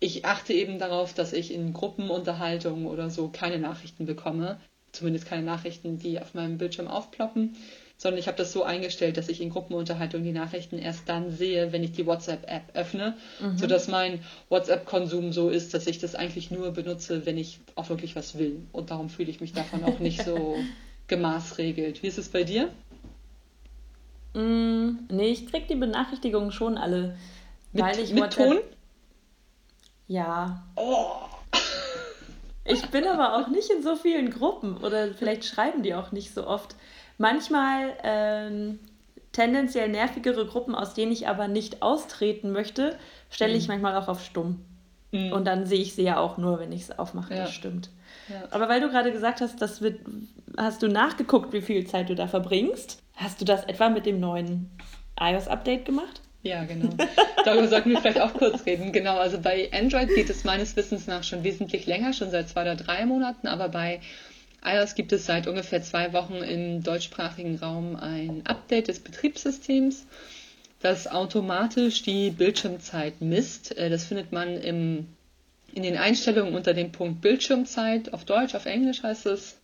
ich 0.00 0.24
achte 0.24 0.52
eben 0.52 0.78
darauf, 0.78 1.14
dass 1.14 1.32
ich 1.32 1.52
in 1.52 1.72
Gruppenunterhaltungen 1.72 2.86
oder 2.86 3.10
so 3.10 3.28
keine 3.28 3.58
Nachrichten 3.58 4.06
bekomme. 4.06 4.58
zumindest 4.92 5.26
keine 5.26 5.42
Nachrichten, 5.42 5.98
die 5.98 6.20
auf 6.20 6.34
meinem 6.34 6.58
Bildschirm 6.58 6.88
aufploppen, 6.88 7.56
sondern 7.96 8.18
ich 8.18 8.26
habe 8.26 8.36
das 8.36 8.52
so 8.52 8.64
eingestellt, 8.64 9.16
dass 9.16 9.28
ich 9.28 9.40
in 9.40 9.50
Gruppenunterhaltung 9.50 10.22
die 10.24 10.32
Nachrichten 10.32 10.78
erst 10.78 11.08
dann 11.08 11.30
sehe, 11.30 11.72
wenn 11.72 11.82
ich 11.82 11.92
die 11.92 12.06
WhatsApp-App 12.06 12.74
öffne, 12.74 13.16
mhm. 13.40 13.56
sodass 13.56 13.88
mein 13.88 14.20
WhatsApp-Konsum 14.48 15.32
so 15.32 15.48
ist, 15.48 15.74
dass 15.74 15.86
ich 15.86 15.98
das 15.98 16.14
eigentlich 16.14 16.50
nur 16.50 16.72
benutze, 16.72 17.24
wenn 17.24 17.38
ich 17.38 17.60
auch 17.76 17.88
wirklich 17.88 18.16
was 18.16 18.36
will. 18.38 18.60
Und 18.72 18.90
darum 18.90 19.08
fühle 19.08 19.30
ich 19.30 19.40
mich 19.40 19.52
davon 19.52 19.84
auch 19.84 20.00
nicht 20.00 20.22
so 20.24 20.56
gemaßregelt. 21.06 22.02
Wie 22.02 22.08
ist 22.08 22.18
es 22.18 22.28
bei 22.28 22.44
dir? 22.44 22.68
Mm, 24.34 25.06
nee, 25.10 25.28
ich 25.28 25.46
krieg 25.46 25.68
die 25.68 25.76
Benachrichtigungen 25.76 26.50
schon 26.50 26.76
alle. 26.76 27.16
Mit, 27.72 27.84
weil 27.84 27.98
ich 28.00 28.12
mit 28.12 28.24
WhatsApp... 28.24 28.48
Ton? 28.48 28.58
Ja. 30.08 30.64
Oh. 30.76 31.06
Ich 32.66 32.82
bin 32.90 33.06
aber 33.06 33.36
auch 33.36 33.48
nicht 33.48 33.70
in 33.70 33.82
so 33.82 33.94
vielen 33.94 34.30
Gruppen 34.30 34.78
oder 34.78 35.12
vielleicht 35.12 35.44
schreiben 35.44 35.82
die 35.82 35.94
auch 35.94 36.12
nicht 36.12 36.32
so 36.32 36.46
oft. 36.46 36.74
Manchmal 37.18 37.92
ähm, 38.02 38.78
tendenziell 39.32 39.88
nervigere 39.88 40.46
Gruppen, 40.46 40.74
aus 40.74 40.94
denen 40.94 41.12
ich 41.12 41.28
aber 41.28 41.48
nicht 41.48 41.82
austreten 41.82 42.52
möchte, 42.52 42.96
stelle 43.30 43.54
ich 43.54 43.64
mhm. 43.64 43.74
manchmal 43.74 43.96
auch 43.96 44.08
auf 44.08 44.24
stumm. 44.24 44.64
Mhm. 45.12 45.32
Und 45.32 45.46
dann 45.46 45.66
sehe 45.66 45.80
ich 45.80 45.94
sie 45.94 46.02
ja 46.02 46.18
auch 46.18 46.38
nur, 46.38 46.58
wenn 46.58 46.72
ich 46.72 46.82
es 46.82 46.98
aufmache. 46.98 47.34
Ja. 47.34 47.42
Das 47.42 47.52
stimmt. 47.52 47.90
Ja. 48.28 48.42
Aber 48.50 48.68
weil 48.68 48.80
du 48.80 48.88
gerade 48.88 49.12
gesagt 49.12 49.40
hast, 49.40 49.60
das 49.60 49.80
wird, 49.80 50.00
hast 50.56 50.82
du 50.82 50.88
nachgeguckt, 50.88 51.52
wie 51.52 51.62
viel 51.62 51.86
Zeit 51.86 52.08
du 52.08 52.14
da 52.14 52.26
verbringst? 52.26 53.02
Hast 53.16 53.40
du 53.40 53.44
das 53.44 53.64
etwa 53.64 53.90
mit 53.90 54.06
dem 54.06 54.18
neuen 54.18 54.70
iOS-Update 55.20 55.84
gemacht? 55.84 56.20
Ja, 56.42 56.64
genau. 56.64 56.90
Darüber 57.44 57.68
sollten 57.68 57.90
wir 57.90 58.00
vielleicht 58.00 58.20
auch 58.20 58.34
kurz 58.34 58.66
reden. 58.66 58.92
Genau, 58.92 59.16
also 59.16 59.40
bei 59.40 59.70
Android 59.72 60.14
geht 60.14 60.28
es 60.28 60.44
meines 60.44 60.76
Wissens 60.76 61.06
nach 61.06 61.24
schon 61.24 61.42
wesentlich 61.42 61.86
länger, 61.86 62.12
schon 62.12 62.30
seit 62.30 62.50
zwei 62.50 62.62
oder 62.62 62.76
drei 62.76 63.06
Monaten, 63.06 63.46
aber 63.46 63.70
bei 63.70 64.00
iOS 64.64 64.94
gibt 64.94 65.12
es 65.12 65.26
seit 65.26 65.46
ungefähr 65.46 65.82
zwei 65.82 66.12
Wochen 66.12 66.36
im 66.36 66.82
deutschsprachigen 66.82 67.58
Raum 67.58 67.96
ein 67.96 68.42
Update 68.46 68.88
des 68.88 69.00
Betriebssystems, 69.00 70.06
das 70.80 71.06
automatisch 71.06 72.02
die 72.02 72.30
Bildschirmzeit 72.30 73.20
misst. 73.20 73.76
Äh, 73.76 73.90
das 73.90 74.04
findet 74.04 74.32
man 74.32 74.56
im, 74.56 75.06
in 75.72 75.82
den 75.82 75.96
Einstellungen 75.96 76.54
unter 76.54 76.74
dem 76.74 76.92
Punkt 76.92 77.20
Bildschirmzeit. 77.20 78.12
Auf 78.12 78.24
Deutsch, 78.24 78.54
auf 78.54 78.66
Englisch 78.66 79.02
heißt 79.02 79.26
es? 79.26 79.56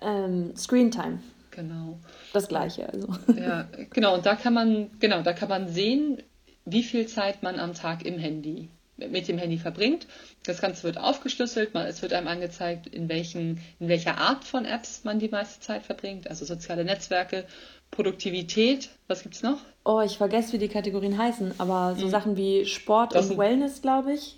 Ähm, 0.00 0.56
Screen 0.56 0.90
Time. 0.90 1.20
Genau. 1.50 1.98
Das 2.32 2.48
gleiche 2.48 2.88
also. 2.88 3.08
Ja, 3.36 3.68
genau. 3.90 4.14
Und 4.14 4.26
da 4.26 4.36
kann 4.36 4.54
man, 4.54 4.90
genau, 5.00 5.22
da 5.22 5.32
kann 5.32 5.48
man 5.48 5.68
sehen, 5.68 6.22
wie 6.64 6.82
viel 6.82 7.06
Zeit 7.06 7.42
man 7.42 7.58
am 7.58 7.74
Tag 7.74 8.04
im 8.04 8.18
Handy, 8.18 8.68
mit 9.08 9.28
dem 9.28 9.38
Handy 9.38 9.58
verbringt. 9.58 10.06
Das 10.44 10.60
Ganze 10.60 10.84
wird 10.84 10.98
aufgeschlüsselt, 10.98 11.74
es 11.74 12.02
wird 12.02 12.12
einem 12.12 12.28
angezeigt, 12.28 12.86
in, 12.86 13.08
welchen, 13.08 13.60
in 13.78 13.88
welcher 13.88 14.18
Art 14.18 14.44
von 14.44 14.64
Apps 14.64 15.04
man 15.04 15.18
die 15.18 15.28
meiste 15.28 15.60
Zeit 15.60 15.84
verbringt, 15.84 16.28
also 16.28 16.44
soziale 16.44 16.84
Netzwerke, 16.84 17.44
Produktivität, 17.90 18.90
was 19.08 19.22
gibt 19.22 19.34
es 19.34 19.42
noch? 19.42 19.58
Oh, 19.84 20.00
ich 20.00 20.18
vergesse, 20.18 20.52
wie 20.52 20.58
die 20.58 20.68
Kategorien 20.68 21.18
heißen, 21.18 21.54
aber 21.58 21.96
so 21.96 22.04
hm. 22.04 22.10
Sachen 22.10 22.36
wie 22.36 22.66
Sport 22.66 23.14
das 23.14 23.30
und 23.30 23.38
Wellness, 23.38 23.82
glaube 23.82 24.12
ich. 24.12 24.36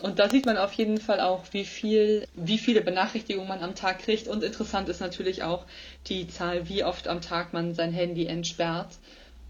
Und 0.00 0.18
da 0.18 0.28
sieht 0.28 0.44
man 0.44 0.58
auf 0.58 0.72
jeden 0.74 0.98
Fall 0.98 1.20
auch, 1.20 1.44
wie 1.52 1.64
viel, 1.64 2.26
wie 2.34 2.58
viele 2.58 2.82
Benachrichtigungen 2.82 3.48
man 3.48 3.62
am 3.62 3.74
Tag 3.74 4.00
kriegt. 4.00 4.28
Und 4.28 4.42
interessant 4.42 4.88
ist 4.88 5.00
natürlich 5.00 5.42
auch 5.42 5.64
die 6.08 6.28
Zahl, 6.28 6.68
wie 6.68 6.84
oft 6.84 7.08
am 7.08 7.20
Tag 7.20 7.52
man 7.52 7.74
sein 7.74 7.92
Handy 7.92 8.26
entsperrt. 8.26 8.98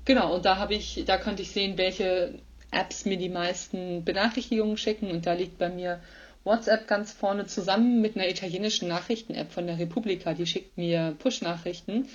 Genau, 0.04 0.34
und 0.34 0.44
da 0.44 0.58
habe 0.58 0.74
ich, 0.74 1.02
da 1.06 1.16
konnte 1.16 1.42
ich 1.42 1.50
sehen, 1.50 1.78
welche 1.78 2.34
Apps 2.74 3.04
mir 3.04 3.16
die 3.16 3.28
meisten 3.28 4.04
Benachrichtigungen 4.04 4.76
schicken. 4.76 5.10
Und 5.10 5.26
da 5.26 5.32
liegt 5.32 5.58
bei 5.58 5.68
mir 5.68 6.00
WhatsApp 6.44 6.86
ganz 6.86 7.12
vorne 7.12 7.46
zusammen 7.46 8.00
mit 8.00 8.16
einer 8.16 8.28
italienischen 8.28 8.88
Nachrichten-App 8.88 9.50
von 9.52 9.66
der 9.66 9.78
Republika. 9.78 10.34
Die 10.34 10.46
schickt 10.46 10.76
mir 10.76 11.14
Push-Nachrichten. 11.18 12.08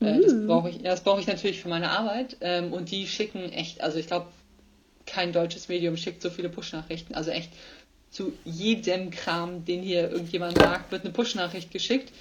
Äh, 0.00 0.20
das 0.20 0.32
uh. 0.32 0.46
brauche 0.46 0.70
ich, 0.70 0.82
das 0.82 1.02
brauche 1.02 1.20
ich 1.20 1.26
natürlich 1.26 1.60
für 1.60 1.68
meine 1.68 1.90
Arbeit. 1.90 2.36
Ähm, 2.40 2.72
und 2.72 2.90
die 2.90 3.06
schicken 3.06 3.52
echt, 3.52 3.80
also 3.80 3.98
ich 3.98 4.08
glaube, 4.08 4.26
kein 5.06 5.32
deutsches 5.32 5.68
Medium 5.68 5.96
schickt 5.96 6.20
so 6.20 6.30
viele 6.30 6.48
Push-Nachrichten. 6.48 7.14
Also 7.14 7.30
echt 7.30 7.50
zu 8.10 8.32
jedem 8.44 9.10
Kram, 9.10 9.64
den 9.64 9.82
hier 9.82 10.10
irgendjemand 10.10 10.58
sagt, 10.58 10.90
wird 10.90 11.04
eine 11.04 11.12
Push-Nachricht 11.12 11.70
geschickt. 11.70 12.12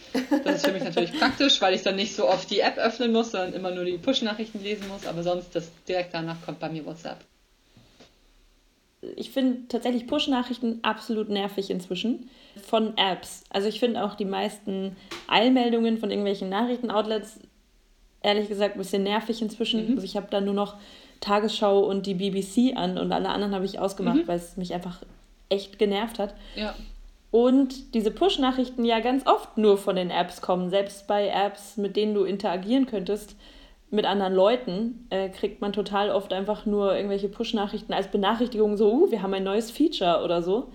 Das 0.43 0.57
ist 0.57 0.65
für 0.65 0.73
mich 0.73 0.83
natürlich 0.83 1.13
praktisch, 1.19 1.61
weil 1.61 1.73
ich 1.73 1.83
dann 1.83 1.95
nicht 1.95 2.15
so 2.15 2.27
oft 2.27 2.49
die 2.51 2.59
App 2.59 2.77
öffnen 2.77 3.11
muss, 3.11 3.31
sondern 3.31 3.53
immer 3.53 3.71
nur 3.71 3.85
die 3.85 3.97
Push-Nachrichten 3.97 4.61
lesen 4.61 4.87
muss. 4.87 5.05
Aber 5.05 5.23
sonst, 5.23 5.55
das 5.55 5.71
direkt 5.87 6.13
danach 6.13 6.41
kommt 6.45 6.59
bei 6.59 6.69
mir 6.69 6.85
WhatsApp. 6.85 7.17
Ich 9.15 9.31
finde 9.31 9.67
tatsächlich 9.67 10.07
Push-Nachrichten 10.07 10.79
absolut 10.81 11.29
nervig 11.29 11.69
inzwischen 11.69 12.29
von 12.63 12.97
Apps. 12.97 13.43
Also 13.49 13.67
ich 13.67 13.79
finde 13.79 14.03
auch 14.03 14.15
die 14.15 14.25
meisten 14.25 14.95
Eilmeldungen 15.27 15.97
von 15.97 16.09
irgendwelchen 16.09 16.49
Nachrichten-Outlets 16.49 17.39
ehrlich 18.21 18.49
gesagt 18.49 18.75
ein 18.75 18.79
bisschen 18.79 19.03
nervig 19.03 19.41
inzwischen. 19.41 19.85
Mhm. 19.85 19.93
Also 19.95 20.05
ich 20.05 20.17
habe 20.17 20.27
da 20.29 20.41
nur 20.41 20.53
noch 20.53 20.75
Tagesschau 21.21 21.79
und 21.79 22.05
die 22.05 22.15
BBC 22.15 22.75
an 22.75 22.97
und 22.97 23.11
alle 23.11 23.29
anderen 23.29 23.53
habe 23.53 23.65
ich 23.65 23.79
ausgemacht, 23.79 24.17
mhm. 24.17 24.27
weil 24.27 24.37
es 24.37 24.57
mich 24.57 24.73
einfach 24.73 25.01
echt 25.49 25.77
genervt 25.79 26.19
hat. 26.19 26.33
Ja. 26.55 26.75
Und 27.31 27.93
diese 27.93 28.11
Push-Nachrichten 28.11 28.85
ja 28.85 28.99
ganz 28.99 29.27
oft 29.27 29.57
nur 29.57 29.77
von 29.77 29.95
den 29.95 30.09
Apps 30.09 30.41
kommen. 30.41 30.69
Selbst 30.69 31.05
bei 31.07 31.27
Apps, 31.27 31.77
mit 31.77 31.95
denen 31.95 32.13
du 32.13 32.23
interagieren 32.23 32.85
könntest 32.85 33.35
mit 33.95 34.05
anderen 34.05 34.33
Leuten, 34.33 35.07
äh, 35.09 35.29
kriegt 35.29 35.61
man 35.61 35.73
total 35.73 36.11
oft 36.11 36.33
einfach 36.33 36.65
nur 36.65 36.95
irgendwelche 36.95 37.29
Push-Nachrichten 37.29 37.93
als 37.93 38.07
Benachrichtigung, 38.07 38.77
so, 38.77 38.91
uh, 38.91 39.11
wir 39.11 39.21
haben 39.21 39.33
ein 39.33 39.43
neues 39.43 39.71
Feature 39.71 40.23
oder 40.23 40.43
so. 40.43 40.71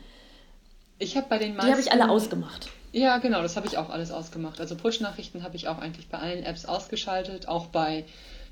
Ich 0.98 1.16
habe 1.16 1.26
bei 1.28 1.38
den 1.38 1.54
meisten. 1.54 1.66
Die 1.66 1.72
habe 1.72 1.80
ich 1.80 1.92
alle 1.92 2.10
ausgemacht. 2.10 2.68
Ja, 2.92 3.18
genau, 3.18 3.40
das 3.42 3.56
habe 3.56 3.66
ich 3.66 3.78
auch 3.78 3.88
alles 3.88 4.10
ausgemacht. 4.10 4.60
Also 4.60 4.76
Push-Nachrichten 4.76 5.42
habe 5.44 5.56
ich 5.56 5.68
auch 5.68 5.78
eigentlich 5.78 6.08
bei 6.08 6.18
allen 6.18 6.42
Apps 6.42 6.64
ausgeschaltet. 6.64 7.48
Auch 7.48 7.66
bei 7.66 8.04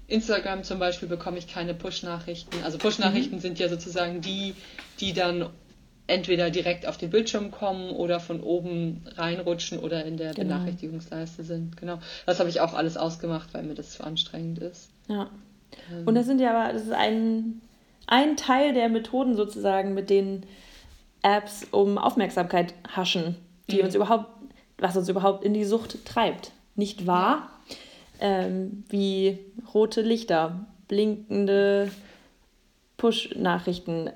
Instagram 0.07 0.65
zum 0.65 0.79
Beispiel 0.79 1.09
bekomme 1.09 1.39
ich 1.39 1.49
keine 1.49 1.75
Push-Nachrichten. 1.75 2.63
Also 2.65 2.79
Push-Nachrichten 2.79 3.37
mhm. 3.37 3.41
sind 3.41 3.59
ja 3.59 3.69
sozusagen 3.69 4.21
die, 4.21 4.55
die 5.01 5.13
dann 5.13 5.51
entweder 6.09 6.51
direkt 6.51 6.87
auf 6.87 6.97
den 6.97 7.11
Bildschirm 7.11 7.51
kommen 7.51 7.91
oder 7.91 8.19
von 8.19 8.41
oben 8.41 9.05
reinrutschen 9.17 9.79
oder 9.79 10.05
in 10.05 10.17
der 10.17 10.35
genau. 10.35 10.55
Benachrichtigungsleiste 10.55 11.45
sind. 11.45 11.77
Genau. 11.77 11.99
Das 12.27 12.41
habe 12.41 12.49
ich 12.49 12.61
auch 12.61 12.75
alles 12.75 12.97
ausgemacht, 12.97 13.53
weil 13.53 13.63
mir 13.63 13.75
das 13.75 13.93
zu 13.93 14.03
anstrengend 14.03 14.59
ist. 14.59 14.91
Ja. 15.09 15.29
Ähm. 15.93 16.07
Und 16.07 16.15
das 16.15 16.27
sind 16.27 16.41
ja 16.41 16.51
aber, 16.51 16.73
das 16.73 16.83
ist 16.83 16.93
ein, 16.93 17.61
ein 18.07 18.37
Teil 18.37 18.73
der 18.73 18.89
Methoden 18.89 19.37
sozusagen, 19.37 19.95
mit 19.95 20.11
denen 20.11 20.45
Apps 21.23 21.67
um 21.71 21.99
Aufmerksamkeit 21.99 22.73
haschen, 22.89 23.37
die 23.71 23.79
mhm. 23.79 23.85
uns 23.85 23.95
überhaupt, 23.95 24.31
was 24.79 24.97
uns 24.97 25.09
überhaupt 25.09 25.45
in 25.45 25.53
die 25.53 25.65
Sucht 25.65 26.05
treibt. 26.07 26.53
Nicht 26.75 27.07
wahr? 27.07 27.51
Ähm, 28.21 28.85
wie 28.89 29.39
rote 29.75 30.01
Lichter, 30.01 30.67
blinkende 30.89 31.91
Push-Nachrichten, 32.97 34.11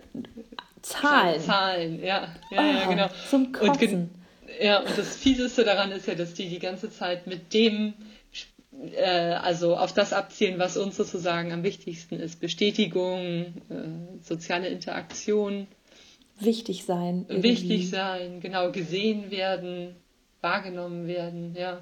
Zahlen. 0.83 1.41
Zahlen, 1.41 2.03
ja. 2.03 2.35
Ja, 2.51 2.59
oh, 2.59 2.63
ja 2.63 2.87
genau. 2.89 3.09
Zum 3.31 3.53
Kotzen. 3.53 3.95
Und, 3.95 4.11
ja, 4.61 4.81
und 4.81 4.99
das 4.99 5.17
Fieseste 5.17 5.65
daran 5.65 5.93
ist 5.93 6.07
ja, 6.07 6.15
dass 6.15 6.35
die 6.35 6.49
die 6.49 6.59
ganze 6.59 6.91
Zeit 6.91 7.27
mit 7.27 7.55
dem, 7.55 7.95
äh, 8.95 9.05
also 9.05 9.77
auf 9.77 9.95
das 9.95 10.13
abzielen, 10.13 10.59
was 10.59 10.77
uns 10.77 10.97
sozusagen 10.97 11.53
am 11.53 11.63
wichtigsten 11.63 12.17
ist. 12.17 12.41
Bestätigung, 12.41 13.55
äh, 13.71 14.23
soziale 14.23 14.69
Interaktion. 14.69 15.69
Wichtig 16.41 16.85
sein. 16.85 17.27
Irgendwie. 17.29 17.51
Wichtig 17.51 17.91
sein, 17.91 18.41
genau. 18.41 18.73
Gesehen 18.73 19.31
werden, 19.31 19.95
wahrgenommen 20.41 21.07
werden, 21.07 21.55
ja. 21.57 21.81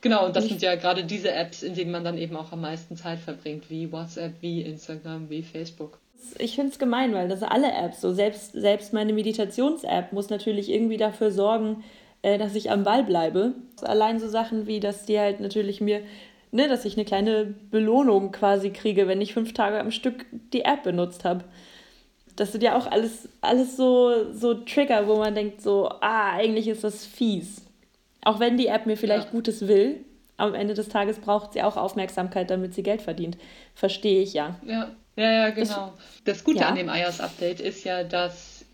Genau, 0.00 0.26
und 0.26 0.36
das 0.36 0.48
sind 0.48 0.60
ja 0.60 0.74
gerade 0.74 1.04
diese 1.04 1.32
Apps, 1.32 1.62
in 1.62 1.74
denen 1.74 1.90
man 1.90 2.04
dann 2.04 2.18
eben 2.18 2.36
auch 2.36 2.52
am 2.52 2.60
meisten 2.60 2.94
Zeit 2.96 3.20
verbringt, 3.20 3.70
wie 3.70 3.90
WhatsApp, 3.90 4.34
wie 4.42 4.60
Instagram, 4.60 5.30
wie 5.30 5.42
Facebook 5.42 5.98
ich 6.38 6.54
finde 6.56 6.72
es 6.72 6.78
gemein, 6.78 7.14
weil 7.14 7.28
das 7.28 7.42
alle 7.42 7.72
Apps, 7.72 8.00
so 8.00 8.12
selbst, 8.12 8.52
selbst 8.52 8.92
meine 8.92 9.12
Meditations-App 9.12 10.12
muss 10.12 10.30
natürlich 10.30 10.70
irgendwie 10.70 10.96
dafür 10.96 11.30
sorgen, 11.30 11.84
äh, 12.22 12.38
dass 12.38 12.54
ich 12.54 12.70
am 12.70 12.84
Ball 12.84 13.04
bleibe. 13.04 13.54
Allein 13.82 14.18
so 14.18 14.28
Sachen 14.28 14.66
wie, 14.66 14.80
dass 14.80 15.04
die 15.04 15.18
halt 15.18 15.40
natürlich 15.40 15.80
mir, 15.80 16.00
ne, 16.52 16.68
dass 16.68 16.84
ich 16.84 16.96
eine 16.96 17.04
kleine 17.04 17.54
Belohnung 17.70 18.32
quasi 18.32 18.70
kriege, 18.70 19.06
wenn 19.06 19.20
ich 19.20 19.34
fünf 19.34 19.52
Tage 19.52 19.78
am 19.78 19.90
Stück 19.90 20.26
die 20.52 20.62
App 20.62 20.82
benutzt 20.82 21.24
habe. 21.24 21.44
Das 22.36 22.52
sind 22.52 22.64
ja 22.64 22.76
auch 22.76 22.90
alles, 22.90 23.28
alles 23.40 23.76
so, 23.76 24.32
so 24.32 24.54
Trigger, 24.54 25.06
wo 25.06 25.16
man 25.16 25.34
denkt 25.34 25.60
so, 25.60 25.88
ah, 26.00 26.32
eigentlich 26.32 26.66
ist 26.66 26.82
das 26.82 27.06
fies. 27.06 27.64
Auch 28.24 28.40
wenn 28.40 28.56
die 28.56 28.66
App 28.66 28.86
mir 28.86 28.96
vielleicht 28.96 29.26
ja. 29.26 29.30
Gutes 29.30 29.68
will, 29.68 30.04
am 30.36 30.54
Ende 30.54 30.74
des 30.74 30.88
Tages 30.88 31.18
braucht 31.18 31.52
sie 31.52 31.62
auch 31.62 31.76
Aufmerksamkeit, 31.76 32.50
damit 32.50 32.74
sie 32.74 32.82
Geld 32.82 33.02
verdient. 33.02 33.36
Verstehe 33.74 34.22
ich 34.22 34.34
ja. 34.34 34.58
Ja, 34.66 34.90
ja, 35.16 35.30
ja, 35.30 35.50
genau. 35.50 35.94
Das 36.24 36.44
Gute 36.44 36.60
ja. 36.60 36.68
an 36.68 36.76
dem 36.76 36.88
iOS-Update 36.88 37.60
ist 37.60 37.84
ja, 37.84 38.04
dass 38.04 38.64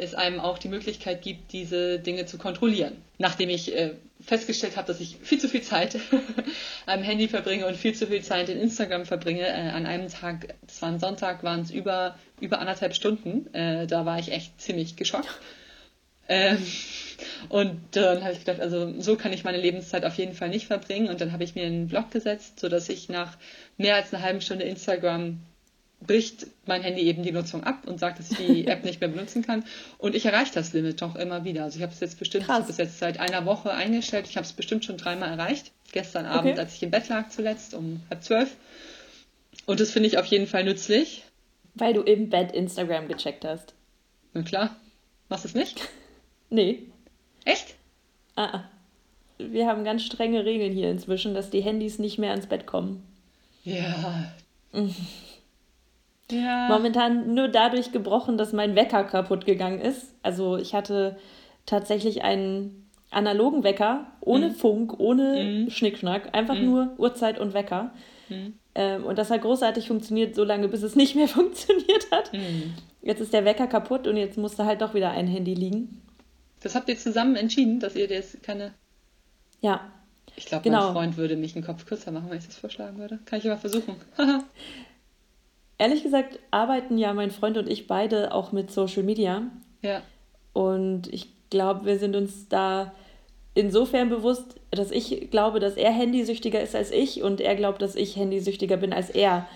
es 0.00 0.14
einem 0.14 0.40
auch 0.40 0.58
die 0.58 0.68
Möglichkeit 0.68 1.22
gibt, 1.22 1.52
diese 1.52 1.98
Dinge 1.98 2.26
zu 2.26 2.38
kontrollieren. 2.38 2.96
Nachdem 3.18 3.48
ich 3.48 3.74
äh, 3.74 3.94
festgestellt 4.20 4.76
habe, 4.76 4.86
dass 4.86 5.00
ich 5.00 5.16
viel 5.22 5.38
zu 5.38 5.48
viel 5.48 5.62
Zeit 5.62 5.98
am 6.86 7.02
Handy 7.02 7.28
verbringe 7.28 7.66
und 7.66 7.76
viel 7.76 7.94
zu 7.94 8.06
viel 8.06 8.22
Zeit 8.22 8.48
in 8.48 8.58
Instagram 8.58 9.04
verbringe, 9.04 9.46
äh, 9.46 9.70
an 9.70 9.86
einem 9.86 10.08
Tag, 10.08 10.54
das 10.66 10.80
war 10.82 10.90
ein 10.90 10.98
Sonntag, 10.98 11.42
waren 11.42 11.62
es 11.62 11.70
über, 11.70 12.16
über 12.40 12.58
anderthalb 12.60 12.94
Stunden. 12.94 13.52
Äh, 13.54 13.86
da 13.86 14.06
war 14.06 14.18
ich 14.18 14.32
echt 14.32 14.60
ziemlich 14.60 14.96
geschockt. 14.96 15.28
Ähm, 16.28 16.64
und 17.50 17.80
dann 17.92 18.22
habe 18.22 18.32
ich 18.32 18.40
gedacht, 18.40 18.60
also 18.60 19.00
so 19.00 19.16
kann 19.16 19.32
ich 19.32 19.44
meine 19.44 19.58
Lebenszeit 19.58 20.04
auf 20.04 20.16
jeden 20.16 20.34
Fall 20.34 20.48
nicht 20.48 20.66
verbringen. 20.66 21.08
Und 21.08 21.20
dann 21.20 21.32
habe 21.32 21.44
ich 21.44 21.54
mir 21.54 21.64
einen 21.64 21.88
Blog 21.88 22.10
gesetzt, 22.10 22.60
sodass 22.60 22.88
ich 22.88 23.08
nach 23.08 23.36
mehr 23.76 23.96
als 23.96 24.12
einer 24.14 24.22
halben 24.22 24.40
Stunde 24.40 24.64
Instagram 24.64 25.40
bricht 26.06 26.46
mein 26.66 26.82
Handy 26.82 27.02
eben 27.02 27.22
die 27.22 27.32
Nutzung 27.32 27.64
ab 27.64 27.86
und 27.86 27.98
sagt, 27.98 28.18
dass 28.18 28.30
ich 28.30 28.36
die 28.36 28.66
App 28.66 28.84
nicht 28.84 29.00
mehr 29.00 29.08
benutzen 29.08 29.42
kann. 29.42 29.64
Und 29.98 30.14
ich 30.14 30.26
erreiche 30.26 30.52
das 30.54 30.72
Limit 30.72 31.02
doch 31.02 31.16
immer 31.16 31.44
wieder. 31.44 31.64
Also 31.64 31.76
ich 31.76 31.82
habe 31.82 31.92
es 31.92 32.00
jetzt 32.00 32.18
bestimmt, 32.18 32.46
Krass. 32.46 32.60
ich 32.60 32.66
bis 32.66 32.76
jetzt 32.78 32.98
seit 32.98 33.18
einer 33.18 33.46
Woche 33.46 33.72
eingestellt. 33.72 34.26
Ich 34.28 34.36
habe 34.36 34.46
es 34.46 34.52
bestimmt 34.52 34.84
schon 34.84 34.96
dreimal 34.96 35.30
erreicht. 35.30 35.72
Gestern 35.92 36.26
Abend, 36.26 36.52
okay. 36.52 36.60
als 36.60 36.74
ich 36.74 36.82
im 36.82 36.90
Bett 36.90 37.08
lag 37.08 37.28
zuletzt, 37.28 37.74
um 37.74 38.00
halb 38.10 38.22
zwölf. 38.22 38.56
Und 39.66 39.80
das 39.80 39.90
finde 39.90 40.08
ich 40.08 40.18
auf 40.18 40.26
jeden 40.26 40.46
Fall 40.46 40.64
nützlich. 40.64 41.24
Weil 41.74 41.94
du 41.94 42.02
im 42.02 42.30
Bett 42.30 42.52
Instagram 42.52 43.08
gecheckt 43.08 43.44
hast. 43.44 43.74
Na 44.32 44.42
klar. 44.42 44.76
Machst 45.28 45.44
du 45.44 45.48
es 45.48 45.54
nicht? 45.54 45.80
nee. 46.50 46.80
Echt? 47.44 47.74
Ah, 48.36 48.44
ah. 48.44 48.70
Wir 49.38 49.66
haben 49.66 49.84
ganz 49.84 50.02
strenge 50.04 50.44
Regeln 50.44 50.72
hier 50.72 50.90
inzwischen, 50.90 51.34
dass 51.34 51.50
die 51.50 51.60
Handys 51.60 51.98
nicht 51.98 52.18
mehr 52.18 52.30
ans 52.30 52.46
Bett 52.46 52.66
kommen. 52.66 53.02
Ja. 53.64 54.32
Ja. 56.30 56.68
Momentan 56.68 57.34
nur 57.34 57.48
dadurch 57.48 57.92
gebrochen, 57.92 58.38
dass 58.38 58.52
mein 58.52 58.74
Wecker 58.74 59.04
kaputt 59.04 59.44
gegangen 59.44 59.80
ist. 59.80 60.14
Also 60.22 60.56
ich 60.56 60.74
hatte 60.74 61.16
tatsächlich 61.66 62.22
einen 62.22 62.90
analogen 63.10 63.62
Wecker, 63.62 64.06
ohne 64.20 64.48
mhm. 64.48 64.54
Funk, 64.54 64.98
ohne 64.98 65.42
mhm. 65.42 65.70
Schnickschnack, 65.70 66.34
einfach 66.34 66.56
mhm. 66.56 66.64
nur 66.64 66.94
Uhrzeit 66.98 67.38
und 67.38 67.54
Wecker. 67.54 67.92
Mhm. 68.28 68.54
Ähm, 68.74 69.04
und 69.04 69.18
das 69.18 69.30
hat 69.30 69.42
großartig 69.42 69.86
funktioniert, 69.86 70.34
solange 70.34 70.68
bis 70.68 70.82
es 70.82 70.96
nicht 70.96 71.14
mehr 71.14 71.28
funktioniert 71.28 72.10
hat. 72.10 72.32
Mhm. 72.32 72.74
Jetzt 73.02 73.20
ist 73.20 73.32
der 73.32 73.44
Wecker 73.44 73.66
kaputt 73.66 74.06
und 74.06 74.16
jetzt 74.16 74.38
musste 74.38 74.64
halt 74.64 74.80
doch 74.80 74.94
wieder 74.94 75.10
ein 75.10 75.26
Handy 75.26 75.54
liegen. 75.54 76.00
Das 76.62 76.74
habt 76.74 76.88
ihr 76.88 76.96
zusammen 76.96 77.36
entschieden, 77.36 77.78
dass 77.78 77.94
ihr 77.94 78.06
jetzt 78.06 78.42
keine. 78.42 78.72
Ja. 79.60 79.92
Ich 80.36 80.46
glaube, 80.46 80.64
genau. 80.64 80.86
mein 80.86 80.92
Freund 80.94 81.16
würde 81.16 81.36
mich 81.36 81.54
einen 81.54 81.64
Kopf 81.64 81.84
kürzer 81.86 82.10
machen, 82.10 82.28
wenn 82.30 82.38
ich 82.38 82.46
das 82.46 82.56
vorschlagen 82.56 82.98
würde. 82.98 83.20
Kann 83.26 83.38
ich 83.38 83.46
aber 83.46 83.58
versuchen. 83.58 83.94
Ehrlich 85.78 86.02
gesagt 86.02 86.38
arbeiten 86.50 86.98
ja 86.98 87.12
mein 87.12 87.30
Freund 87.30 87.56
und 87.56 87.68
ich 87.68 87.86
beide 87.86 88.32
auch 88.32 88.52
mit 88.52 88.70
Social 88.70 89.02
Media. 89.02 89.42
Ja. 89.82 90.02
Und 90.52 91.12
ich 91.12 91.28
glaube, 91.50 91.84
wir 91.84 91.98
sind 91.98 92.14
uns 92.14 92.48
da 92.48 92.94
insofern 93.54 94.08
bewusst, 94.08 94.60
dass 94.70 94.90
ich 94.90 95.30
glaube, 95.30 95.60
dass 95.60 95.76
er 95.76 95.90
handysüchtiger 95.90 96.60
ist 96.60 96.74
als 96.74 96.90
ich 96.90 97.22
und 97.22 97.40
er 97.40 97.54
glaubt, 97.56 97.82
dass 97.82 97.94
ich 97.94 98.16
handysüchtiger 98.16 98.76
bin 98.76 98.92
als 98.92 99.10
er. 99.10 99.46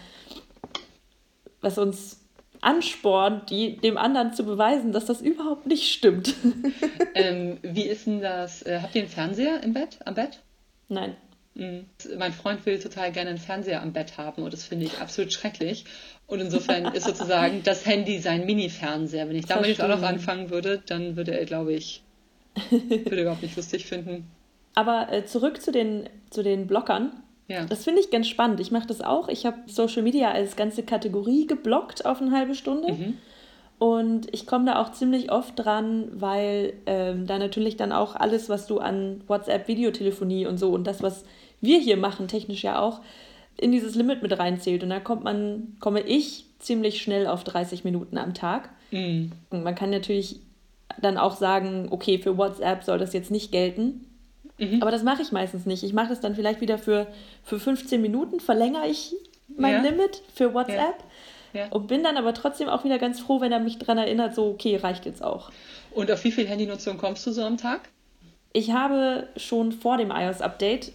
Was 1.61 1.79
uns 1.79 2.21
anspornt, 2.61 3.51
die, 3.51 3.77
dem 3.77 3.97
anderen 3.97 4.33
zu 4.33 4.45
beweisen, 4.45 4.93
dass 4.93 5.07
das 5.07 5.21
überhaupt 5.21 5.67
nicht 5.67 5.93
stimmt. 5.93 6.35
ähm, 7.15 7.59
wie 7.63 7.87
ist 7.87 8.07
denn 8.07 8.21
das? 8.21 8.63
Äh, 8.63 8.81
habt 8.83 8.95
ihr 8.95 9.03
einen 9.03 9.11
Fernseher 9.11 9.63
im 9.63 9.73
Bett, 9.73 9.99
am 10.05 10.15
Bett? 10.15 10.41
Nein. 10.89 11.17
Mhm. 11.59 11.87
Mein 12.17 12.33
Freund 12.33 12.65
will 12.65 12.79
total 12.79 13.11
gerne 13.11 13.31
einen 13.31 13.39
Fernseher 13.39 13.83
am 13.83 13.93
Bett 13.93 14.17
haben 14.17 14.43
und 14.43 14.53
das 14.53 14.65
finde 14.65 14.87
ich 14.87 14.99
absolut 14.99 15.33
schrecklich. 15.33 15.85
Und 16.27 16.41
insofern 16.41 16.95
ist 16.95 17.05
sozusagen 17.05 17.63
das 17.65 17.85
Handy 17.85 18.21
sein 18.21 18.47
Mini-Fernseher. 18.47 19.29
Wenn 19.29 19.37
ich 19.37 19.47
damit 19.47 19.67
jetzt 19.67 19.83
auch 19.83 19.89
noch 19.89 20.03
anfangen 20.03 20.51
würde, 20.51 20.81
dann 20.87 21.17
würde 21.17 21.37
er, 21.39 21.45
glaube 21.47 21.73
ich, 21.73 22.03
würde 22.71 23.17
er 23.17 23.23
überhaupt 23.23 23.43
nicht 23.43 23.57
lustig 23.57 23.87
finden. 23.87 24.31
Aber 24.75 25.13
äh, 25.13 25.25
zurück 25.25 25.61
zu 25.61 25.73
den, 25.73 26.09
zu 26.31 26.43
den 26.43 26.69
Blockern. 26.69 27.13
Ja. 27.49 27.65
Das 27.65 27.85
finde 27.85 28.01
ich 28.01 28.11
ganz 28.11 28.29
spannend. 28.29 28.61
Ich 28.61 28.71
mache 28.71 28.87
das 28.87 29.01
auch. 29.01 29.29
Ich 29.29 29.45
habe 29.45 29.59
Social 29.67 30.03
Media 30.03 30.31
als 30.31 30.55
ganze 30.55 30.85
Kategorie 30.85 31.47
geblockt 31.47 32.07
auf 32.07 32.21
eine 32.21 32.31
halbe 32.31 32.55
Stunde. 32.55 32.93
Mhm. 32.93 33.15
Und 33.79 34.33
ich 34.35 34.47
komme 34.47 34.67
da 34.67 34.83
auch 34.83 34.93
ziemlich 34.93 35.31
oft 35.31 35.55
dran, 35.57 36.09
weil 36.13 36.75
ähm, 36.87 37.27
da 37.27 37.39
natürlich 37.39 37.77
dann 37.77 37.93
auch 37.93 38.17
alles, 38.17 38.49
was 38.49 38.67
du 38.67 38.79
an 38.79 39.23
WhatsApp, 39.29 39.69
Videotelefonie 39.69 40.47
und 40.47 40.59
so 40.59 40.71
und 40.73 40.85
das, 40.85 41.01
was 41.01 41.25
wir 41.61 41.79
hier 41.79 41.97
machen, 41.97 42.29
technisch 42.29 42.63
ja 42.63 42.81
auch, 42.81 43.01
in 43.57 43.73
dieses 43.73 43.95
Limit 43.95 44.23
mit 44.23 44.39
reinzählt. 44.39 44.83
Und 44.83 44.91
da 44.91 45.01
kommt 45.01 45.25
man, 45.25 45.77
komme 45.81 46.01
ich 46.01 46.45
ziemlich 46.59 47.03
schnell 47.03 47.27
auf 47.27 47.45
30 47.45 47.85
Minuten 47.85 48.19
am 48.19 48.35
Tag. 48.35 48.71
Mhm. 48.91 49.33
Und 49.51 49.65
man 49.65 49.75
kann 49.75 49.91
natürlich 49.91 50.41
dann 51.01 51.17
auch 51.17 51.37
sagen, 51.37 51.89
okay, 51.91 52.19
für 52.19 52.37
WhatsApp 52.37 52.85
soll 52.85 52.99
das 52.99 53.13
jetzt 53.13 53.31
nicht 53.31 53.53
gelten. 53.53 54.07
Mhm. 54.59 54.83
Aber 54.83 54.91
das 54.91 55.03
mache 55.03 55.23
ich 55.23 55.33
meistens 55.33 55.67
nicht. 55.67 55.83
Ich 55.83 55.93
mache 55.93 56.09
das 56.09 56.21
dann 56.21 56.35
vielleicht 56.35 56.61
wieder 56.61 56.79
für, 56.79 57.07
für 57.43 57.61
15 57.61 58.01
Minuten, 58.01 58.41
verlängere 58.41 58.89
ich 58.89 59.15
mein 59.57 59.85
ja. 59.85 59.91
Limit 59.91 60.23
für 60.35 60.55
WhatsApp. 60.55 60.79
Ja. 60.79 61.05
Ja. 61.55 61.69
Und 61.71 61.87
bin 61.87 62.03
dann 62.03 62.17
aber 62.17 62.35
trotzdem 62.35 62.69
auch 62.69 62.85
wieder 62.85 62.99
ganz 62.99 63.21
froh, 63.21 63.41
wenn 63.41 63.53
er 63.53 63.61
mich 63.61 63.79
daran 63.79 63.97
erinnert, 63.97 64.35
so, 64.35 64.49
okay, 64.51 64.77
reicht 64.77 65.07
jetzt 65.07 65.23
auch. 65.23 65.51
Und 65.93 66.11
auf 66.11 66.23
wie 66.25 66.31
viel 66.31 66.47
Handynutzung 66.47 66.99
kommst 66.99 67.27
du 67.27 67.33
so 67.33 67.43
am 67.43 67.57
Tag? 67.57 67.89
Ich 68.53 68.73
habe 68.73 69.29
schon 69.37 69.73
vor 69.73 69.97
dem 69.97 70.11
iOS-Update 70.11 70.93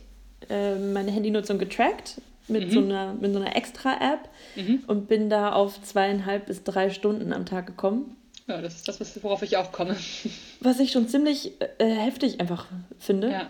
äh, 0.50 0.76
meine 0.76 1.12
Handynutzung 1.12 1.58
getrackt 1.58 2.22
mit, 2.48 2.68
mhm. 2.68 2.72
so 2.72 2.80
einer, 2.80 3.14
mit 3.14 3.34
so 3.34 3.40
einer 3.40 3.56
Extra-App 3.56 4.30
mhm. 4.56 4.84
und 4.88 5.08
bin 5.08 5.30
da 5.30 5.54
auf 5.54 5.82
zweieinhalb 5.82 6.46
bis 6.46 6.64
drei 6.64 6.90
Stunden 6.90 7.34
am 7.34 7.46
Tag 7.46 7.68
gekommen. 7.68 8.16
Ja, 8.48 8.62
das 8.62 8.76
ist 8.76 8.88
das, 8.88 9.24
worauf 9.24 9.42
ich 9.42 9.58
auch 9.58 9.72
komme. 9.72 9.96
Was 10.60 10.80
ich 10.80 10.92
schon 10.92 11.08
ziemlich 11.08 11.54
äh, 11.78 11.86
heftig 11.86 12.42
einfach 12.42 12.68
finde. 13.00 13.30
Ja. 13.30 13.50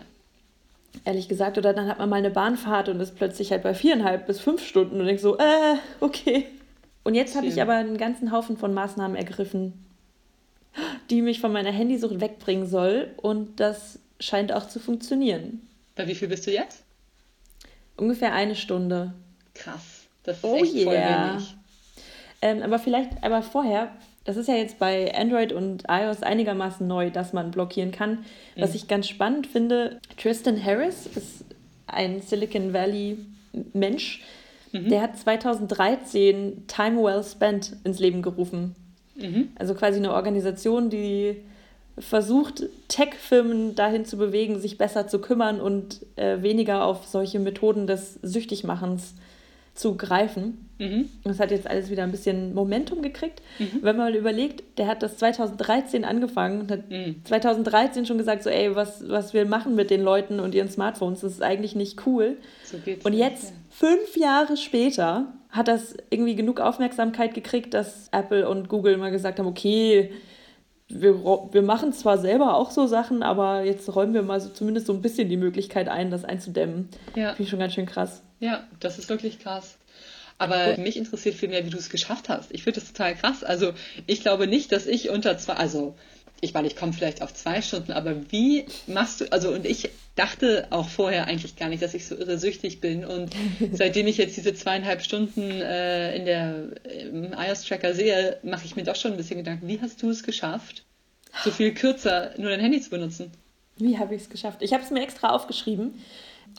Ehrlich 1.06 1.28
gesagt. 1.28 1.58
Oder 1.58 1.74
dann 1.74 1.88
hat 1.88 1.98
man 1.98 2.10
mal 2.10 2.18
eine 2.18 2.30
Bahnfahrt 2.30 2.90
und 2.90 3.00
ist 3.00 3.16
plötzlich 3.16 3.52
halt 3.52 3.64
bei 3.64 3.74
viereinhalb 3.74 4.28
bis 4.28 4.40
fünf 4.40 4.66
Stunden 4.66 5.00
und 5.00 5.08
denkt 5.08 5.22
so, 5.22 5.38
äh, 5.38 5.76
okay. 6.00 6.46
Und 7.04 7.16
jetzt 7.16 7.36
habe 7.36 7.48
ich 7.48 7.62
aber 7.62 7.74
einen 7.74 7.98
ganzen 7.98 8.32
Haufen 8.32 8.56
von 8.56 8.74
Maßnahmen 8.74 9.18
ergriffen, 9.18 9.74
die 11.10 11.22
mich 11.22 11.42
von 11.42 11.52
meiner 11.52 11.72
Handysucht 11.72 12.22
wegbringen 12.22 12.68
soll. 12.68 13.12
Und 13.18 13.60
das 13.60 14.00
scheint 14.20 14.54
auch 14.54 14.68
zu 14.68 14.80
funktionieren. 14.80 15.68
Bei 15.96 16.08
wie 16.08 16.16
viel 16.16 16.28
bist 16.28 16.46
du 16.48 16.52
jetzt? 16.52 16.83
Ungefähr 17.98 18.34
eine 18.34 18.56
Stunde. 18.56 19.14
Krass. 19.54 20.08
Das 20.24 20.38
ist 20.38 20.44
oh 20.44 20.56
echt 20.56 20.74
yeah. 20.74 20.84
voll 20.86 21.34
wenig. 21.34 21.56
Ähm, 22.42 22.62
aber 22.62 22.80
vielleicht, 22.80 23.24
aber 23.24 23.42
vorher, 23.42 23.92
das 24.26 24.38
ist 24.38 24.48
ja 24.48 24.56
jetzt 24.56 24.80
bei 24.80 25.14
Android 25.16 25.54
und 25.54 25.84
iOS 25.88 26.24
einigermaßen 26.24 26.86
neu, 26.86 27.10
dass 27.10 27.34
man 27.34 27.52
blockieren 27.52 27.92
kann. 27.92 28.26
Was 28.58 28.72
mhm. 28.72 28.76
ich 28.76 28.88
ganz 28.88 29.08
spannend 29.08 29.48
finde, 29.48 30.00
Tristan 30.18 30.64
Harris 30.64 31.06
ist 31.06 31.46
ein 31.88 32.22
Silicon 32.22 32.74
Valley 32.74 33.18
Mensch, 33.74 34.22
mhm. 34.72 34.90
der 34.90 35.02
hat 35.02 35.18
2013 35.18 36.68
Time 36.68 37.04
Well 37.04 37.24
Spent 37.24 37.76
ins 37.84 38.00
Leben 38.00 38.22
gerufen. 38.22 38.76
Mhm. 39.16 39.50
Also 39.56 39.76
quasi 39.76 40.00
eine 40.00 40.14
Organisation, 40.14 40.90
die 40.90 41.44
versucht, 41.98 42.64
Tech-Firmen 42.88 43.76
dahin 43.76 44.06
zu 44.06 44.18
bewegen, 44.18 44.60
sich 44.60 44.78
besser 44.78 45.08
zu 45.08 45.20
kümmern 45.20 45.62
und 45.62 46.02
äh, 46.16 46.42
weniger 46.42 46.86
auf 46.86 47.06
solche 47.06 47.40
Methoden 47.40 47.86
des 47.88 48.20
Süchtigmachens 48.22 49.14
zu 49.76 49.96
greifen. 49.96 50.70
Mhm. 50.78 51.10
Das 51.24 51.40
hat 51.40 51.52
jetzt 51.52 51.68
alles 51.68 51.90
wieder 51.90 52.04
ein 52.04 52.12
bisschen 52.12 52.54
Momentum 52.54 53.02
gekriegt. 53.02 53.42
Mhm. 53.58 53.80
Wenn 53.82 53.96
man 53.96 54.12
mal 54.12 54.16
überlegt, 54.16 54.64
der 54.78 54.88
hat 54.88 55.02
das 55.02 55.18
2013 55.18 56.06
angefangen 56.06 56.62
und 56.62 56.72
hat 56.72 56.90
mhm. 56.90 57.22
2013 57.24 58.06
schon 58.06 58.18
gesagt, 58.18 58.44
so 58.44 58.50
ey, 58.50 58.76
was, 58.76 59.08
was 59.08 59.34
wir 59.34 59.46
machen 59.46 59.76
mit 59.76 59.90
den 59.90 60.02
Leuten 60.02 60.40
und 60.40 60.54
ihren 60.54 60.70
Smartphones, 60.70 61.22
das 61.22 61.34
ist 61.34 61.44
eigentlich 61.44 61.76
nicht 61.76 62.06
cool. 62.06 62.38
So 62.64 62.78
und 63.04 63.14
jetzt, 63.14 63.46
ja. 63.46 63.56
fünf 63.70 64.16
Jahre 64.16 64.58
später, 64.58 65.28
hat 65.50 65.68
das 65.68 65.96
irgendwie 66.10 66.36
genug 66.36 66.60
Aufmerksamkeit 66.60 67.36
gekriegt, 67.36 67.76
dass 67.76 68.10
Apple 68.12 68.50
und 68.50 68.70
Google 68.70 68.98
mal 68.98 69.12
gesagt 69.12 69.38
haben, 69.38 69.46
okay, 69.46 70.12
wir, 71.02 71.24
wir 71.52 71.62
machen 71.62 71.94
zwar 71.94 72.18
selber 72.18 72.56
auch 72.56 72.72
so 72.72 72.88
Sachen, 72.88 73.24
aber 73.24 73.64
jetzt 73.64 73.94
räumen 73.96 74.14
wir 74.14 74.24
mal 74.24 74.40
so 74.40 74.50
zumindest 74.50 74.88
so 74.88 74.94
ein 74.94 75.02
bisschen 75.02 75.30
die 75.30 75.38
Möglichkeit 75.38 75.90
ein, 75.90 76.12
das 76.12 76.24
einzudämmen. 76.24 76.90
Ja. 77.16 77.30
Finde 77.30 77.44
ich 77.44 77.50
schon 77.50 77.60
ganz 77.60 77.74
schön 77.74 77.86
krass. 77.86 78.22
Ja, 78.40 78.64
das 78.80 79.00
ist 79.00 79.10
wirklich 79.10 79.40
krass. 79.40 79.78
Aber 80.38 80.78
mich 80.78 80.98
interessiert 80.98 81.36
viel 81.36 81.50
mehr, 81.50 81.66
wie 81.66 81.70
du 81.70 81.78
es 81.78 81.90
geschafft 81.90 82.30
hast. 82.30 82.52
Ich 82.52 82.64
finde 82.64 82.80
das 82.80 82.92
total 82.92 83.16
krass. 83.16 83.44
Also 83.44 83.74
ich 84.08 84.22
glaube 84.22 84.48
nicht, 84.48 84.72
dass 84.72 84.88
ich 84.88 85.10
unter 85.10 85.38
zwei, 85.38 85.54
also 85.54 85.96
ich 86.42 86.54
meine, 86.54 86.68
ich 86.68 86.76
komme 86.76 86.92
vielleicht 86.92 87.22
auf 87.22 87.34
zwei 87.34 87.62
Stunden, 87.62 87.94
aber 87.94 88.16
wie 88.32 88.66
machst 88.88 89.22
du, 89.22 89.32
also 89.32 89.52
und 89.52 89.66
ich 89.66 89.92
dachte 90.16 90.68
auch 90.70 90.90
vorher 90.90 91.26
eigentlich 91.26 91.56
gar 91.56 91.70
nicht, 91.70 91.82
dass 91.82 91.94
ich 91.94 92.06
so 92.06 92.16
irre 92.16 92.38
süchtig 92.38 92.82
bin. 92.82 93.06
Und 93.06 93.36
seitdem 93.72 94.08
ich 94.08 94.18
jetzt 94.18 94.38
diese 94.38 94.54
zweieinhalb 94.54 95.02
Stunden 95.02 95.42
äh, 95.42 96.16
in 96.16 96.26
der, 96.26 96.68
im 97.10 97.34
iOS-Tracker 97.34 97.94
sehe, 97.94 98.38
mache 98.44 98.66
ich 98.66 98.76
mir 98.76 98.84
doch 98.84 98.96
schon 98.96 99.12
ein 99.12 99.18
bisschen 99.18 99.38
Gedanken, 99.38 99.68
wie 99.68 99.82
hast 99.82 100.02
du 100.02 100.10
es 100.10 100.24
geschafft, 100.24 100.84
so 101.44 101.52
viel 101.52 101.74
kürzer 101.74 102.34
nur 102.38 102.50
dein 102.50 102.60
Handy 102.60 102.80
zu 102.82 102.90
benutzen? 102.90 103.32
Wie 103.78 103.98
habe 103.98 104.14
ich 104.16 104.24
es 104.24 104.30
geschafft? 104.30 104.62
Ich 104.62 104.74
habe 104.74 104.84
es 104.84 104.92
mir 104.92 105.02
extra 105.02 105.30
aufgeschrieben, 105.30 105.96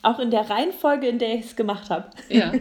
auch 0.03 0.19
in 0.19 0.31
der 0.31 0.51
Reihenfolge, 0.51 1.07
in 1.07 1.19
der 1.19 1.35
ich 1.39 1.47
es 1.47 1.57
gemacht 1.57 1.91
habe. 1.91 2.11
Ja. 2.29 2.53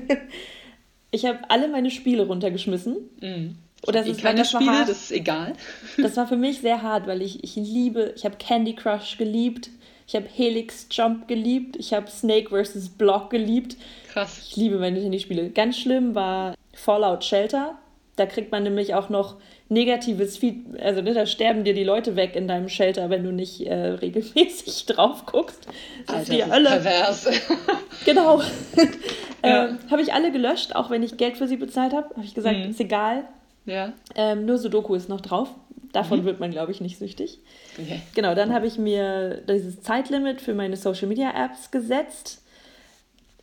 Ich 1.10 1.26
habe 1.26 1.40
alle 1.50 1.68
meine 1.68 1.92
Spiele 1.92 2.26
runtergeschmissen. 2.26 2.98
Mhm. 3.20 3.56
Oder 3.86 4.00
das 4.00 4.10
ist, 4.10 4.22
keine 4.22 4.40
das 4.40 4.52
Spiele, 4.52 4.72
hart. 4.72 4.90
das 4.90 5.04
ist 5.04 5.12
egal. 5.12 5.54
Das 5.98 6.16
war 6.16 6.28
für 6.28 6.38
mich 6.38 6.62
sehr 6.62 6.82
hart, 6.82 7.06
weil 7.06 7.22
ich, 7.22 7.44
ich 7.44 7.56
liebe, 7.56 8.14
ich 8.16 8.24
habe 8.24 8.38
Candy 8.38 8.76
Crush 8.76 9.18
geliebt, 9.18 9.70
ich 10.08 10.16
habe 10.16 10.26
Helix 10.28 10.88
Jump 10.92 11.28
geliebt, 11.28 11.76
ich 11.78 11.94
habe 11.94 12.10
Snake 12.10 12.50
vs. 12.50 12.90
Block 12.90 13.30
geliebt. 13.30 13.78
Krass. 14.12 14.48
Ich 14.48 14.56
liebe 14.56 14.78
meine 14.78 15.00
Handyspiele. 15.00 15.50
Ganz 15.50 15.78
schlimm 15.78 16.16
war 16.16 16.56
Fallout 16.74 17.24
Shelter. 17.24 17.78
Da 18.16 18.26
kriegt 18.28 18.52
man 18.52 18.64
nämlich 18.64 18.94
auch 18.94 19.10
noch 19.10 19.38
negatives 19.70 20.38
Feed, 20.38 20.80
also 20.80 21.02
ne, 21.02 21.14
da 21.14 21.26
sterben 21.26 21.64
dir 21.64 21.74
die 21.74 21.84
Leute 21.84 22.16
weg 22.16 22.36
in 22.36 22.48
deinem 22.48 22.70
Shelter, 22.70 23.10
wenn 23.10 23.24
du 23.24 23.32
nicht 23.32 23.66
äh, 23.66 23.74
regelmäßig 24.02 24.86
drauf 24.86 25.26
guckst. 25.26 25.68
Das 26.06 26.16
Alter, 26.16 26.22
ist 26.22 26.32
die 26.32 26.52
Hölle. 26.52 26.70
Pervers. 26.70 27.28
genau. 28.06 28.42
ja. 29.44 29.66
ähm, 29.66 29.80
habe 29.90 30.02
ich 30.02 30.14
alle 30.14 30.32
gelöscht, 30.32 30.76
auch 30.76 30.90
wenn 30.90 31.02
ich 31.02 31.18
Geld 31.18 31.38
für 31.38 31.48
sie 31.48 31.58
bezahlt 31.58 31.94
habe. 31.94 32.10
Habe 32.16 32.26
ich 32.26 32.36
gesagt, 32.36 32.58
mhm. 32.58 32.70
ist 32.70 32.80
egal. 32.80 33.24
Ja. 33.66 33.94
Ähm, 34.16 34.46
nur 34.46 34.58
Sudoku 34.58 34.94
ist 34.94 35.10
noch 35.10 35.22
drauf. 35.22 35.50
Davon 35.94 36.22
mhm. 36.22 36.26
wird 36.26 36.40
man, 36.40 36.52
glaube 36.52 36.72
ich, 36.72 36.82
nicht 36.82 36.98
süchtig. 36.98 37.40
Okay. 37.80 38.02
Genau, 38.16 38.36
dann 38.36 38.52
habe 38.52 38.68
ich 38.68 38.78
mir 38.78 39.44
dieses 39.48 39.82
Zeitlimit 39.82 40.42
für 40.42 40.56
meine 40.56 40.76
Social 40.76 41.08
Media 41.08 41.32
Apps 41.32 41.72
gesetzt. 41.72 42.44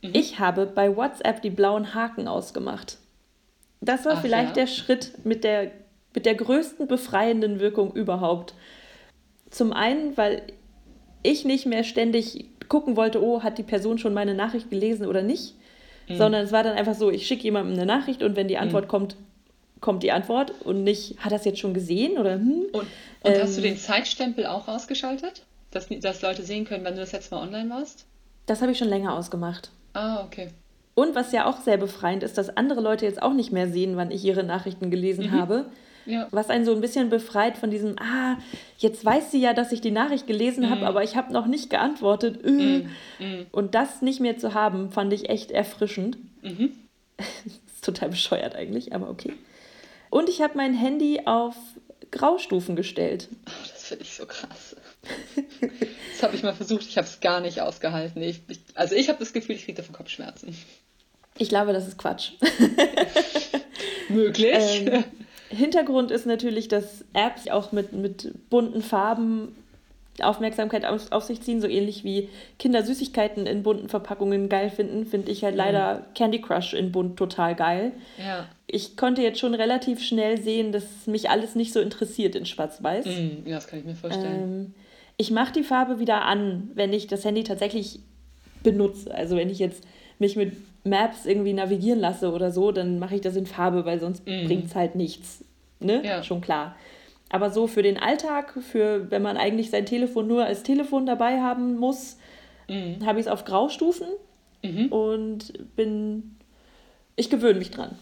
Mhm. 0.03 0.11
Ich 0.13 0.41
habe 0.41 0.67
bei 0.67 0.95
WhatsApp 0.95 1.41
die 1.43 1.51
blauen 1.51 1.95
Haken 1.95 2.27
ausgemacht. 2.29 2.99
Das 3.81 4.05
war 4.05 4.15
Ach, 4.17 4.21
vielleicht 4.21 4.57
ja? 4.57 4.65
der 4.65 4.67
Schritt 4.67 5.25
mit 5.25 5.45
der, 5.45 5.71
mit 6.13 6.27
der 6.27 6.35
größten 6.35 6.89
befreienden 6.89 7.61
Wirkung 7.61 7.93
überhaupt. 7.93 8.55
Zum 9.51 9.73
einen, 9.73 10.17
weil 10.17 10.43
ich 11.23 11.45
nicht 11.45 11.67
mehr 11.67 11.85
ständig 11.85 12.47
gucken 12.69 12.97
wollte, 12.97 13.23
oh, 13.23 13.45
hat 13.45 13.59
die 13.59 13.63
Person 13.63 13.99
schon 13.99 14.13
meine 14.13 14.35
Nachricht 14.35 14.71
gelesen 14.71 15.07
oder 15.07 15.23
nicht, 15.23 15.55
mhm. 16.09 16.17
sondern 16.17 16.45
es 16.45 16.51
war 16.51 16.65
dann 16.65 16.77
einfach 16.77 16.95
so, 16.95 17.11
ich 17.11 17.29
schicke 17.29 17.45
jemandem 17.45 17.75
eine 17.75 17.87
Nachricht 17.87 18.25
und 18.25 18.35
wenn 18.35 18.49
die 18.49 18.59
Antwort 18.59 18.87
mhm. 18.87 18.89
kommt, 18.89 19.17
kommt 19.81 20.03
die 20.03 20.13
Antwort 20.13 20.53
und 20.65 20.85
nicht, 20.85 21.19
hat 21.19 21.33
das 21.33 21.45
jetzt 21.45 21.59
schon 21.59 21.75
gesehen 21.75 22.19
oder 22.19 22.35
hm? 22.35 22.67
Und, 22.73 22.81
und 22.83 22.89
ähm, 23.25 23.43
hast 23.43 23.57
du 23.57 23.63
den 23.63 23.77
Zeitstempel 23.77 24.47
auch 24.47 24.69
ausgeschaltet? 24.69 25.43
Dass, 25.71 25.89
dass 25.89 26.23
Leute 26.23 26.43
sehen 26.43 26.65
können, 26.65 26.85
wann 26.85 26.95
du 26.95 27.01
das 27.01 27.13
jetzt 27.13 27.31
Mal 27.31 27.43
online 27.43 27.71
warst? 27.71 28.07
Das 28.47 28.61
habe 28.61 28.73
ich 28.73 28.79
schon 28.79 28.89
länger 28.89 29.15
ausgemacht. 29.15 29.71
Ah, 29.93 30.25
okay. 30.25 30.49
Und 30.95 31.15
was 31.15 31.33
ja 31.33 31.47
auch 31.47 31.61
sehr 31.61 31.77
befreiend 31.77 32.23
ist, 32.23 32.37
dass 32.37 32.57
andere 32.57 32.81
Leute 32.81 33.07
jetzt 33.07 33.23
auch 33.23 33.33
nicht 33.33 33.53
mehr 33.53 33.69
sehen, 33.69 33.97
wann 33.97 34.11
ich 34.11 34.25
ihre 34.25 34.43
Nachrichten 34.43 34.91
gelesen 34.91 35.27
mhm. 35.27 35.33
habe. 35.33 35.67
Ja. 36.07 36.27
Was 36.31 36.51
einen 36.51 36.65
so 36.65 36.75
ein 36.75 36.81
bisschen 36.81 37.11
befreit 37.11 37.57
von 37.57 37.71
diesem, 37.71 37.97
ah, 38.01 38.39
jetzt 38.79 39.05
weiß 39.05 39.31
sie 39.31 39.41
ja, 39.41 39.55
dass 39.55 39.71
ich 39.71 39.81
die 39.81 39.91
Nachricht 39.91 40.27
gelesen 40.27 40.65
mhm. 40.65 40.71
habe, 40.71 40.87
aber 40.87 41.05
ich 41.05 41.15
habe 41.15 41.33
noch 41.33 41.47
nicht 41.47 41.71
geantwortet. 41.71 42.45
Äh. 42.45 42.51
Mhm. 42.51 42.91
mhm. 43.19 43.47
Und 43.53 43.75
das 43.75 44.03
nicht 44.03 44.21
mehr 44.21 44.37
zu 44.37 44.55
haben, 44.55 44.91
fand 44.91 45.13
ich 45.13 45.29
echt 45.29 45.51
erfrischend. 45.51 46.19
Mhm. 46.43 46.73
ist 47.47 47.85
total 47.85 48.11
bescheuert 48.11 48.57
eigentlich, 48.57 48.95
aber 48.95 49.09
okay. 49.09 49.33
Und 50.11 50.29
ich 50.29 50.43
habe 50.43 50.57
mein 50.57 50.75
Handy 50.75 51.23
auf 51.25 51.55
Graustufen 52.11 52.77
gestellt. 52.77 53.29
Oh, 53.47 53.69
das 53.73 53.85
finde 53.85 54.05
ich 54.05 54.15
so 54.15 54.27
krass. 54.27 54.77
das 56.13 56.23
habe 56.23 56.35
ich 56.35 56.43
mal 56.43 56.55
versucht, 56.55 56.87
ich 56.87 56.99
habe 56.99 57.07
es 57.07 57.21
gar 57.21 57.41
nicht 57.41 57.61
ausgehalten. 57.61 58.21
Ich, 58.23 58.43
ich, 58.49 58.61
also 58.75 58.95
ich 58.95 59.09
habe 59.09 59.19
das 59.19 59.33
Gefühl, 59.33 59.55
ich 59.55 59.65
kriege 59.65 59.77
davon 59.77 59.95
Kopfschmerzen. 59.95 60.57
Ich 61.39 61.49
glaube, 61.49 61.73
das 61.73 61.87
ist 61.87 61.97
Quatsch. 61.97 62.33
Möglich. 64.09 64.87
Ähm, 64.87 65.05
Hintergrund 65.49 66.11
ist 66.11 66.27
natürlich, 66.27 66.69
dass 66.69 67.05
Apps 67.13 67.49
auch 67.49 67.73
mit, 67.73 67.93
mit 67.93 68.51
bunten 68.51 68.83
Farben 68.83 69.57
Aufmerksamkeit 70.23 70.85
auf, 70.85 71.13
auf, 71.13 71.25
sich 71.25 71.41
ziehen, 71.41 71.61
so 71.61 71.69
ähnlich 71.69 72.05
wie 72.05 72.29
Kinder 72.59 72.83
Süßigkeiten 72.83 73.47
in 73.47 73.63
bunten 73.63 73.89
Verpackungen 73.89 74.49
geil 74.49 74.71
finden, 74.71 75.07
finde 75.07 75.31
ich 75.31 75.45
halt 75.45 75.57
leider 75.57 75.95
mhm. 75.95 76.15
Candy 76.15 76.41
Crush 76.41 76.75
in 76.75 76.93
bunt 76.93 77.17
total 77.17 77.55
geil. 77.55 77.93
Ja. 78.19 78.49
Ich 78.67 78.97
konnte 78.97 79.23
jetzt 79.23 79.39
schon 79.41 79.55
relativ 79.55 80.03
schnell 80.03 80.41
sehen, 80.41 80.73
dass 80.73 81.07
mich 81.07 81.31
alles 81.31 81.55
nicht 81.55 81.73
so 81.73 81.81
interessiert 81.81 82.35
in 82.35 82.47
Schwarz-Weiß. 82.47 83.07
Mhm. 83.07 83.43
Ja, 83.47 83.57
das 83.57 83.67
kann 83.67 83.81
ich 83.81 83.85
mir 83.85 83.95
vorstellen. 83.95 84.43
Ähm, 84.43 84.75
ich 85.17 85.31
mache 85.31 85.53
die 85.53 85.65
Farbe 85.65 85.99
wieder 85.99 86.23
an, 86.23 86.71
wenn 86.75 86.93
ich 86.93 87.07
das 87.07 87.25
Handy 87.25 87.45
tatsächlich 87.45 88.01
benutze. 88.63 89.15
Also 89.15 89.37
wenn 89.37 89.51
ich 89.51 89.59
jetzt 89.59 89.85
mich 90.19 90.37
mit 90.37 90.53
Maps 90.85 91.27
irgendwie 91.27 91.53
navigieren 91.53 92.01
lasse 92.01 92.33
oder 92.33 92.51
so, 92.51 92.73
dann 92.73 92.99
mache 92.99 93.17
ich 93.17 93.21
das 93.21 93.37
in 93.37 93.47
Farbe, 93.47 93.85
weil 93.85 94.01
sonst 94.01 94.27
mhm. 94.27 94.47
bringt 94.47 94.67
es 94.67 94.75
halt 94.75 94.95
nichts. 94.95 95.45
Ne? 95.81 96.03
Ja. 96.05 96.23
Schon 96.23 96.41
klar. 96.41 96.77
Aber 97.31 97.51
so 97.51 97.67
für 97.67 97.83
den 97.83 97.97
Alltag, 97.97 98.55
für 98.61 99.11
wenn 99.11 99.23
man 99.23 99.37
eigentlich 99.37 99.71
sein 99.71 99.87
Telefon 99.87 100.27
nur 100.27 100.45
als 100.45 100.63
Telefon 100.63 101.07
dabei 101.07 101.41
haben 101.41 101.77
muss, 101.77 102.19
mhm. 102.69 103.05
habe 103.07 103.21
ich 103.21 103.27
es 103.27 103.33
auf 103.33 103.45
Graustufen 103.45 104.09
mhm. 104.63 104.87
und 104.87 105.77
bin. 105.77 106.37
Ich 107.17 107.31
gewöhne 107.31 107.59
mich 107.59 107.71
dran. 107.71 107.97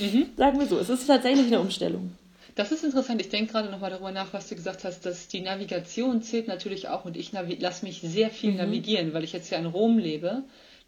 Mhm. 0.00 0.26
Sagen 0.36 0.58
wir 0.58 0.66
so, 0.66 0.78
es 0.78 0.88
ist 0.88 1.06
tatsächlich 1.06 1.46
eine 1.46 1.60
Umstellung. 1.60 2.12
Das 2.56 2.72
ist 2.72 2.84
interessant. 2.84 3.20
Ich 3.20 3.30
denke 3.30 3.52
gerade 3.52 3.70
nochmal 3.70 3.90
darüber 3.90 4.12
nach, 4.12 4.32
was 4.32 4.48
du 4.48 4.54
gesagt 4.54 4.84
hast, 4.84 5.06
dass 5.06 5.28
die 5.28 5.40
Navigation 5.40 6.22
zählt 6.22 6.46
natürlich 6.46 6.88
auch 6.88 7.04
und 7.04 7.16
ich 7.16 7.32
lasse 7.32 7.84
mich 7.84 8.00
sehr 8.00 8.30
viel 8.30 8.52
mhm. 8.52 8.58
navigieren, 8.58 9.12
weil 9.12 9.24
ich 9.24 9.32
jetzt 9.32 9.50
ja 9.50 9.58
in 9.58 9.66
Rom 9.66 9.98
lebe 9.98 10.44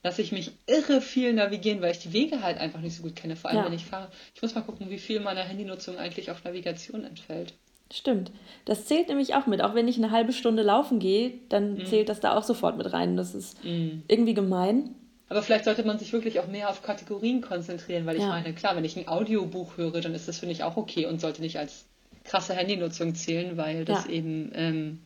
lasse 0.06 0.22
ich 0.22 0.30
mich 0.30 0.52
irre 0.66 1.00
viel 1.00 1.32
navigieren, 1.32 1.80
weil 1.80 1.90
ich 1.90 1.98
die 1.98 2.12
Wege 2.12 2.40
halt 2.40 2.58
einfach 2.58 2.80
nicht 2.80 2.96
so 2.96 3.02
gut 3.02 3.16
kenne, 3.16 3.34
vor 3.34 3.50
allem 3.50 3.58
ja. 3.58 3.66
wenn 3.66 3.72
ich 3.72 3.86
fahre. 3.86 4.08
Ich 4.36 4.40
muss 4.40 4.54
mal 4.54 4.60
gucken, 4.60 4.88
wie 4.88 4.98
viel 4.98 5.18
meiner 5.18 5.42
Handynutzung 5.42 5.98
eigentlich 5.98 6.30
auf 6.30 6.44
Navigation 6.44 7.02
entfällt. 7.04 7.54
Stimmt. 7.92 8.32
Das 8.64 8.86
zählt 8.86 9.08
nämlich 9.08 9.34
auch 9.34 9.46
mit. 9.46 9.62
Auch 9.62 9.74
wenn 9.74 9.86
ich 9.86 9.96
eine 9.96 10.10
halbe 10.10 10.32
Stunde 10.32 10.62
laufen 10.62 10.98
gehe, 10.98 11.34
dann 11.48 11.74
mm. 11.74 11.86
zählt 11.86 12.08
das 12.08 12.20
da 12.20 12.36
auch 12.36 12.42
sofort 12.42 12.76
mit 12.76 12.92
rein. 12.92 13.16
Das 13.16 13.34
ist 13.34 13.62
mm. 13.64 14.02
irgendwie 14.08 14.34
gemein. 14.34 14.94
Aber 15.28 15.42
vielleicht 15.42 15.64
sollte 15.64 15.84
man 15.84 15.98
sich 15.98 16.12
wirklich 16.12 16.40
auch 16.40 16.46
mehr 16.48 16.68
auf 16.68 16.82
Kategorien 16.82 17.40
konzentrieren, 17.40 18.06
weil 18.06 18.16
ich 18.16 18.22
ja. 18.22 18.28
meine, 18.28 18.52
klar, 18.54 18.76
wenn 18.76 18.84
ich 18.84 18.96
ein 18.96 19.08
Audiobuch 19.08 19.76
höre, 19.76 20.00
dann 20.00 20.14
ist 20.14 20.28
das, 20.28 20.38
finde 20.38 20.52
ich, 20.52 20.62
auch 20.62 20.76
okay 20.76 21.06
und 21.06 21.20
sollte 21.20 21.42
nicht 21.42 21.58
als 21.58 21.84
krasse 22.24 22.54
Handynutzung 22.54 23.14
zählen, 23.14 23.56
weil 23.56 23.84
das 23.84 24.06
ja. 24.06 24.12
eben, 24.12 24.50
ähm, 24.54 25.00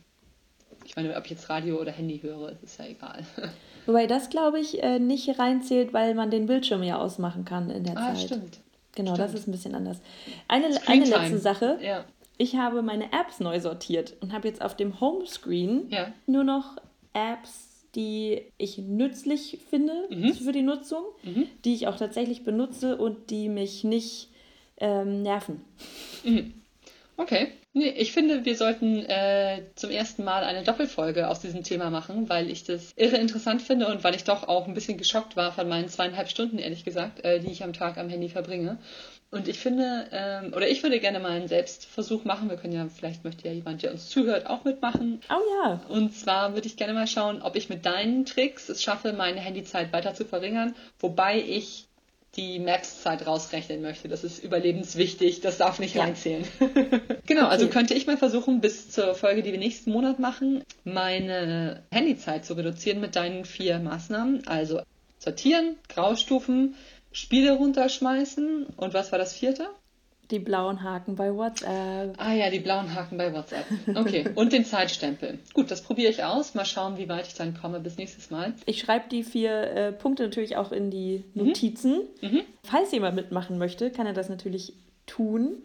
ich 0.83 0.95
meine, 0.95 1.15
ob 1.15 1.25
ich 1.25 1.31
jetzt 1.31 1.49
Radio 1.49 1.79
oder 1.79 1.91
Handy 1.91 2.19
höre, 2.19 2.53
ist 2.63 2.79
ja 2.79 2.85
egal. 2.85 3.23
Wobei 3.87 4.05
das, 4.05 4.29
glaube 4.29 4.59
ich, 4.59 4.81
äh, 4.83 4.99
nicht 4.99 5.39
reinzählt, 5.39 5.93
weil 5.93 6.13
man 6.13 6.29
den 6.29 6.45
Bildschirm 6.45 6.83
ja 6.83 6.97
ausmachen 6.97 7.45
kann 7.45 7.69
in 7.71 7.83
der 7.83 7.97
ah, 7.97 8.13
Zeit. 8.13 8.25
Stimmt. 8.25 8.59
Genau, 8.93 9.15
stimmt. 9.15 9.29
das 9.29 9.39
ist 9.39 9.47
ein 9.47 9.51
bisschen 9.51 9.73
anders. 9.73 10.01
Eine, 10.47 10.67
eine 10.85 11.05
letzte 11.05 11.39
Sache. 11.39 11.79
Ja 11.81 12.05
ich 12.41 12.55
habe 12.55 12.81
meine 12.81 13.05
Apps 13.13 13.39
neu 13.39 13.59
sortiert 13.59 14.15
und 14.19 14.33
habe 14.33 14.47
jetzt 14.47 14.63
auf 14.63 14.75
dem 14.75 14.99
Homescreen 14.99 15.87
ja. 15.89 16.11
nur 16.25 16.43
noch 16.43 16.77
Apps, 17.13 17.85
die 17.93 18.41
ich 18.57 18.79
nützlich 18.79 19.59
finde 19.69 19.93
mhm. 20.09 20.33
für 20.33 20.51
die 20.51 20.63
Nutzung, 20.63 21.03
mhm. 21.21 21.47
die 21.63 21.75
ich 21.75 21.85
auch 21.85 21.97
tatsächlich 21.97 22.43
benutze 22.43 22.97
und 22.97 23.29
die 23.29 23.47
mich 23.47 23.83
nicht 23.83 24.29
ähm, 24.77 25.21
nerven. 25.21 25.61
Mhm. 26.23 26.53
Okay. 27.15 27.49
Nee, 27.73 27.89
ich 27.89 28.11
finde, 28.11 28.43
wir 28.43 28.57
sollten 28.57 29.05
äh, 29.05 29.61
zum 29.75 29.91
ersten 29.91 30.23
Mal 30.23 30.43
eine 30.43 30.63
Doppelfolge 30.63 31.29
aus 31.29 31.41
diesem 31.41 31.63
Thema 31.63 31.91
machen, 31.91 32.27
weil 32.27 32.49
ich 32.49 32.63
das 32.63 32.91
irre 32.95 33.17
interessant 33.17 33.61
finde 33.61 33.87
und 33.87 34.03
weil 34.03 34.15
ich 34.15 34.23
doch 34.23 34.47
auch 34.47 34.67
ein 34.67 34.73
bisschen 34.73 34.97
geschockt 34.97 35.37
war 35.37 35.51
von 35.51 35.69
meinen 35.69 35.87
zweieinhalb 35.87 36.27
Stunden, 36.27 36.57
ehrlich 36.57 36.83
gesagt, 36.83 37.23
äh, 37.23 37.39
die 37.39 37.51
ich 37.51 37.63
am 37.63 37.73
Tag 37.73 37.97
am 37.97 38.09
Handy 38.09 38.29
verbringe. 38.29 38.79
Und 39.31 39.47
ich 39.47 39.59
finde, 39.59 40.07
ähm, 40.11 40.53
oder 40.53 40.67
ich 40.67 40.83
würde 40.83 40.99
gerne 40.99 41.19
mal 41.19 41.31
einen 41.31 41.47
Selbstversuch 41.47 42.25
machen. 42.25 42.49
Wir 42.49 42.57
können 42.57 42.73
ja, 42.73 42.85
vielleicht 42.93 43.23
möchte 43.23 43.47
ja 43.47 43.53
jemand, 43.53 43.81
der 43.81 43.91
uns 43.91 44.09
zuhört, 44.09 44.45
auch 44.45 44.65
mitmachen. 44.65 45.21
Oh 45.29 45.41
ja. 45.63 45.81
Und 45.87 46.13
zwar 46.13 46.53
würde 46.53 46.67
ich 46.67 46.75
gerne 46.75 46.93
mal 46.93 47.07
schauen, 47.07 47.41
ob 47.41 47.55
ich 47.55 47.69
mit 47.69 47.85
deinen 47.85 48.25
Tricks 48.25 48.67
es 48.67 48.83
schaffe, 48.83 49.13
meine 49.13 49.39
Handyzeit 49.39 49.93
weiter 49.93 50.13
zu 50.13 50.25
verringern, 50.25 50.75
wobei 50.99 51.39
ich 51.39 51.87
die 52.35 52.59
Maps-Zeit 52.59 53.25
rausrechnen 53.25 53.81
möchte. 53.81 54.09
Das 54.09 54.25
ist 54.25 54.43
überlebenswichtig, 54.43 55.39
das 55.39 55.57
darf 55.57 55.79
nicht 55.79 55.95
ja. 55.95 56.03
reinzählen. 56.03 56.45
genau, 57.25 57.45
also 57.45 57.45
okay. 57.45 57.51
also 57.51 57.67
könnte 57.67 57.93
ich 57.93 58.07
mal 58.07 58.17
versuchen, 58.17 58.59
bis 58.59 58.89
zur 58.89 59.15
Folge, 59.15 59.43
die 59.43 59.53
wir 59.53 59.59
nächsten 59.59 59.91
Monat 59.91 60.19
machen, 60.19 60.63
meine 60.83 61.83
Handyzeit 61.91 62.45
zu 62.45 62.53
reduzieren 62.53 62.99
mit 62.99 63.15
deinen 63.15 63.45
vier 63.45 63.79
Maßnahmen. 63.79 64.47
Also 64.47 64.81
sortieren, 65.19 65.75
Graustufen, 65.89 66.75
Spiele 67.11 67.53
runterschmeißen. 67.53 68.67
Und 68.77 68.93
was 68.93 69.11
war 69.11 69.19
das 69.19 69.33
vierte? 69.33 69.67
Die 70.31 70.39
blauen 70.39 70.81
Haken 70.81 71.17
bei 71.17 71.35
WhatsApp. 71.35 72.15
Ah 72.17 72.33
ja, 72.33 72.49
die 72.49 72.59
blauen 72.59 72.95
Haken 72.95 73.17
bei 73.17 73.33
WhatsApp. 73.33 73.65
Okay. 73.93 74.29
Und 74.35 74.53
den 74.53 74.63
Zeitstempel. 74.63 75.39
Gut, 75.53 75.69
das 75.69 75.81
probiere 75.81 76.09
ich 76.09 76.23
aus. 76.23 76.53
Mal 76.53 76.63
schauen, 76.63 76.97
wie 76.97 77.09
weit 77.09 77.27
ich 77.27 77.33
dann 77.33 77.53
komme. 77.53 77.81
Bis 77.81 77.97
nächstes 77.97 78.29
Mal. 78.31 78.53
Ich 78.65 78.79
schreibe 78.79 79.09
die 79.09 79.23
vier 79.23 79.51
äh, 79.51 79.91
Punkte 79.91 80.23
natürlich 80.23 80.55
auch 80.55 80.71
in 80.71 80.89
die 80.89 81.25
mhm. 81.33 81.47
Notizen. 81.47 82.03
Mhm. 82.21 82.43
Falls 82.63 82.93
jemand 82.93 83.17
mitmachen 83.17 83.57
möchte, 83.57 83.91
kann 83.91 84.07
er 84.07 84.13
das 84.13 84.29
natürlich 84.29 84.73
tun. 85.05 85.57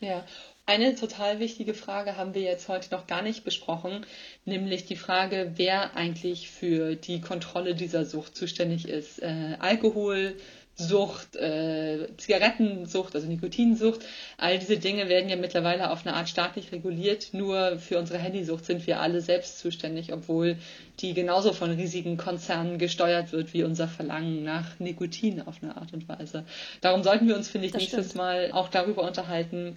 Ja. 0.00 0.24
Eine 0.66 0.94
total 0.94 1.40
wichtige 1.40 1.74
Frage 1.74 2.16
haben 2.16 2.32
wir 2.34 2.42
jetzt 2.42 2.68
heute 2.68 2.94
noch 2.94 3.08
gar 3.08 3.22
nicht 3.22 3.42
besprochen, 3.42 4.06
nämlich 4.44 4.86
die 4.86 4.94
Frage, 4.94 5.54
wer 5.56 5.96
eigentlich 5.96 6.48
für 6.48 6.94
die 6.94 7.20
Kontrolle 7.20 7.74
dieser 7.74 8.04
Sucht 8.04 8.36
zuständig 8.36 8.86
ist. 8.86 9.20
Äh, 9.20 9.56
Alkohol, 9.58 10.36
Sucht, 10.80 11.36
äh, 11.36 12.08
Zigarettensucht, 12.16 13.14
also 13.14 13.26
Nikotinsucht, 13.26 14.00
all 14.38 14.58
diese 14.58 14.78
Dinge 14.78 15.08
werden 15.08 15.28
ja 15.28 15.36
mittlerweile 15.36 15.90
auf 15.90 16.06
eine 16.06 16.16
Art 16.16 16.28
staatlich 16.28 16.72
reguliert. 16.72 17.34
Nur 17.34 17.78
für 17.78 17.98
unsere 17.98 18.18
Handysucht 18.18 18.64
sind 18.64 18.86
wir 18.86 19.00
alle 19.00 19.20
selbst 19.20 19.58
zuständig, 19.58 20.12
obwohl 20.12 20.56
die 21.00 21.12
genauso 21.12 21.52
von 21.52 21.70
riesigen 21.70 22.16
Konzernen 22.16 22.78
gesteuert 22.78 23.32
wird 23.32 23.52
wie 23.52 23.62
unser 23.62 23.88
Verlangen 23.88 24.42
nach 24.42 24.78
Nikotin 24.78 25.42
auf 25.42 25.56
eine 25.62 25.76
Art 25.76 25.92
und 25.92 26.08
Weise. 26.08 26.44
Darum 26.80 27.02
sollten 27.02 27.28
wir 27.28 27.36
uns, 27.36 27.48
finde 27.48 27.66
ich, 27.66 27.72
das 27.72 27.82
nächstes 27.82 28.06
stimmt. 28.06 28.16
Mal 28.16 28.50
auch 28.52 28.68
darüber 28.68 29.02
unterhalten, 29.02 29.76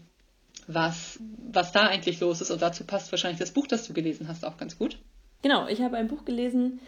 was, 0.67 1.19
was 1.51 1.71
da 1.73 1.87
eigentlich 1.87 2.19
los 2.21 2.39
ist. 2.39 2.51
Und 2.51 2.61
dazu 2.61 2.85
passt 2.85 3.11
wahrscheinlich 3.11 3.39
das 3.39 3.51
Buch, 3.51 3.67
das 3.67 3.87
du 3.87 3.93
gelesen 3.93 4.27
hast, 4.27 4.45
auch 4.45 4.57
ganz 4.57 4.77
gut. 4.77 4.97
Genau, 5.41 5.67
ich 5.67 5.81
habe 5.81 5.97
ein 5.97 6.07
Buch 6.07 6.23
gelesen, 6.23 6.79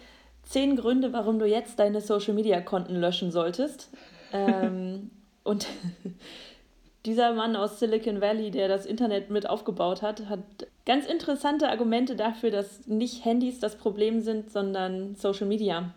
Zehn 0.45 0.75
Gründe, 0.75 1.12
warum 1.13 1.39
du 1.39 1.45
jetzt 1.45 1.79
deine 1.79 2.01
Social-Media-Konten 2.01 2.95
löschen 2.95 3.31
solltest. 3.31 3.89
ähm, 4.34 5.12
und 5.43 5.67
dieser 7.05 7.34
Mann 7.34 7.55
aus 7.55 7.79
Silicon 7.79 8.21
Valley, 8.21 8.51
der 8.51 8.67
das 8.67 8.86
Internet 8.86 9.29
mit 9.29 9.49
aufgebaut 9.49 10.01
hat, 10.01 10.27
hat 10.29 10.39
ganz 10.86 11.05
interessante 11.05 11.69
Argumente 11.69 12.15
dafür, 12.15 12.51
dass 12.51 12.88
nicht 12.88 13.25
Handys 13.25 13.60
das 13.60 13.75
Problem 13.75 14.21
sind, 14.21 14.51
sondern 14.51 15.15
Social 15.15 15.47
Media. 15.47 15.93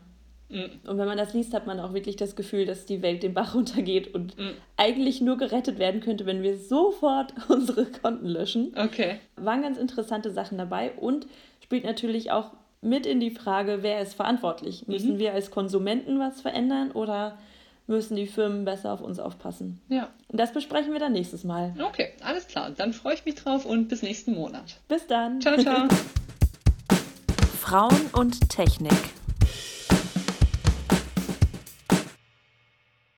Mhm. 0.48 0.70
Und 0.86 0.98
wenn 0.98 1.06
man 1.06 1.18
das 1.18 1.34
liest, 1.34 1.52
hat 1.52 1.66
man 1.66 1.78
auch 1.80 1.92
wirklich 1.92 2.16
das 2.16 2.36
Gefühl, 2.36 2.64
dass 2.64 2.86
die 2.86 3.02
Welt 3.02 3.22
den 3.22 3.34
Bach 3.34 3.54
runtergeht 3.54 4.14
und 4.14 4.38
mhm. 4.38 4.52
eigentlich 4.76 5.20
nur 5.20 5.36
gerettet 5.36 5.78
werden 5.78 6.00
könnte, 6.00 6.26
wenn 6.26 6.42
wir 6.42 6.56
sofort 6.56 7.34
unsere 7.48 7.86
Konten 7.86 8.26
löschen. 8.26 8.72
Okay. 8.76 9.20
Waren 9.36 9.62
ganz 9.62 9.78
interessante 9.78 10.30
Sachen 10.30 10.58
dabei 10.58 10.92
und 10.92 11.26
spielt 11.62 11.84
natürlich 11.84 12.30
auch 12.30 12.52
mit 12.80 13.06
in 13.06 13.20
die 13.20 13.30
Frage, 13.30 13.78
wer 13.82 14.00
ist 14.00 14.14
verantwortlich? 14.14 14.86
Mhm. 14.86 14.92
Müssen 14.92 15.18
wir 15.18 15.32
als 15.32 15.50
Konsumenten 15.50 16.18
was 16.18 16.40
verändern 16.40 16.92
oder 16.92 17.38
müssen 17.86 18.16
die 18.16 18.26
Firmen 18.26 18.64
besser 18.64 18.92
auf 18.92 19.00
uns 19.00 19.18
aufpassen? 19.18 19.80
Ja. 19.88 20.08
Und 20.28 20.38
das 20.38 20.52
besprechen 20.52 20.92
wir 20.92 21.00
dann 21.00 21.12
nächstes 21.12 21.44
Mal. 21.44 21.74
Okay, 21.82 22.10
alles 22.22 22.46
klar. 22.46 22.70
Dann 22.70 22.92
freue 22.92 23.14
ich 23.14 23.24
mich 23.24 23.34
drauf 23.34 23.64
und 23.64 23.88
bis 23.88 24.02
nächsten 24.02 24.34
Monat. 24.34 24.76
Bis 24.88 25.06
dann. 25.06 25.40
Ciao, 25.40 25.56
ciao. 25.56 25.88
Frauen 27.60 28.10
und 28.12 28.48
Technik. 28.48 29.17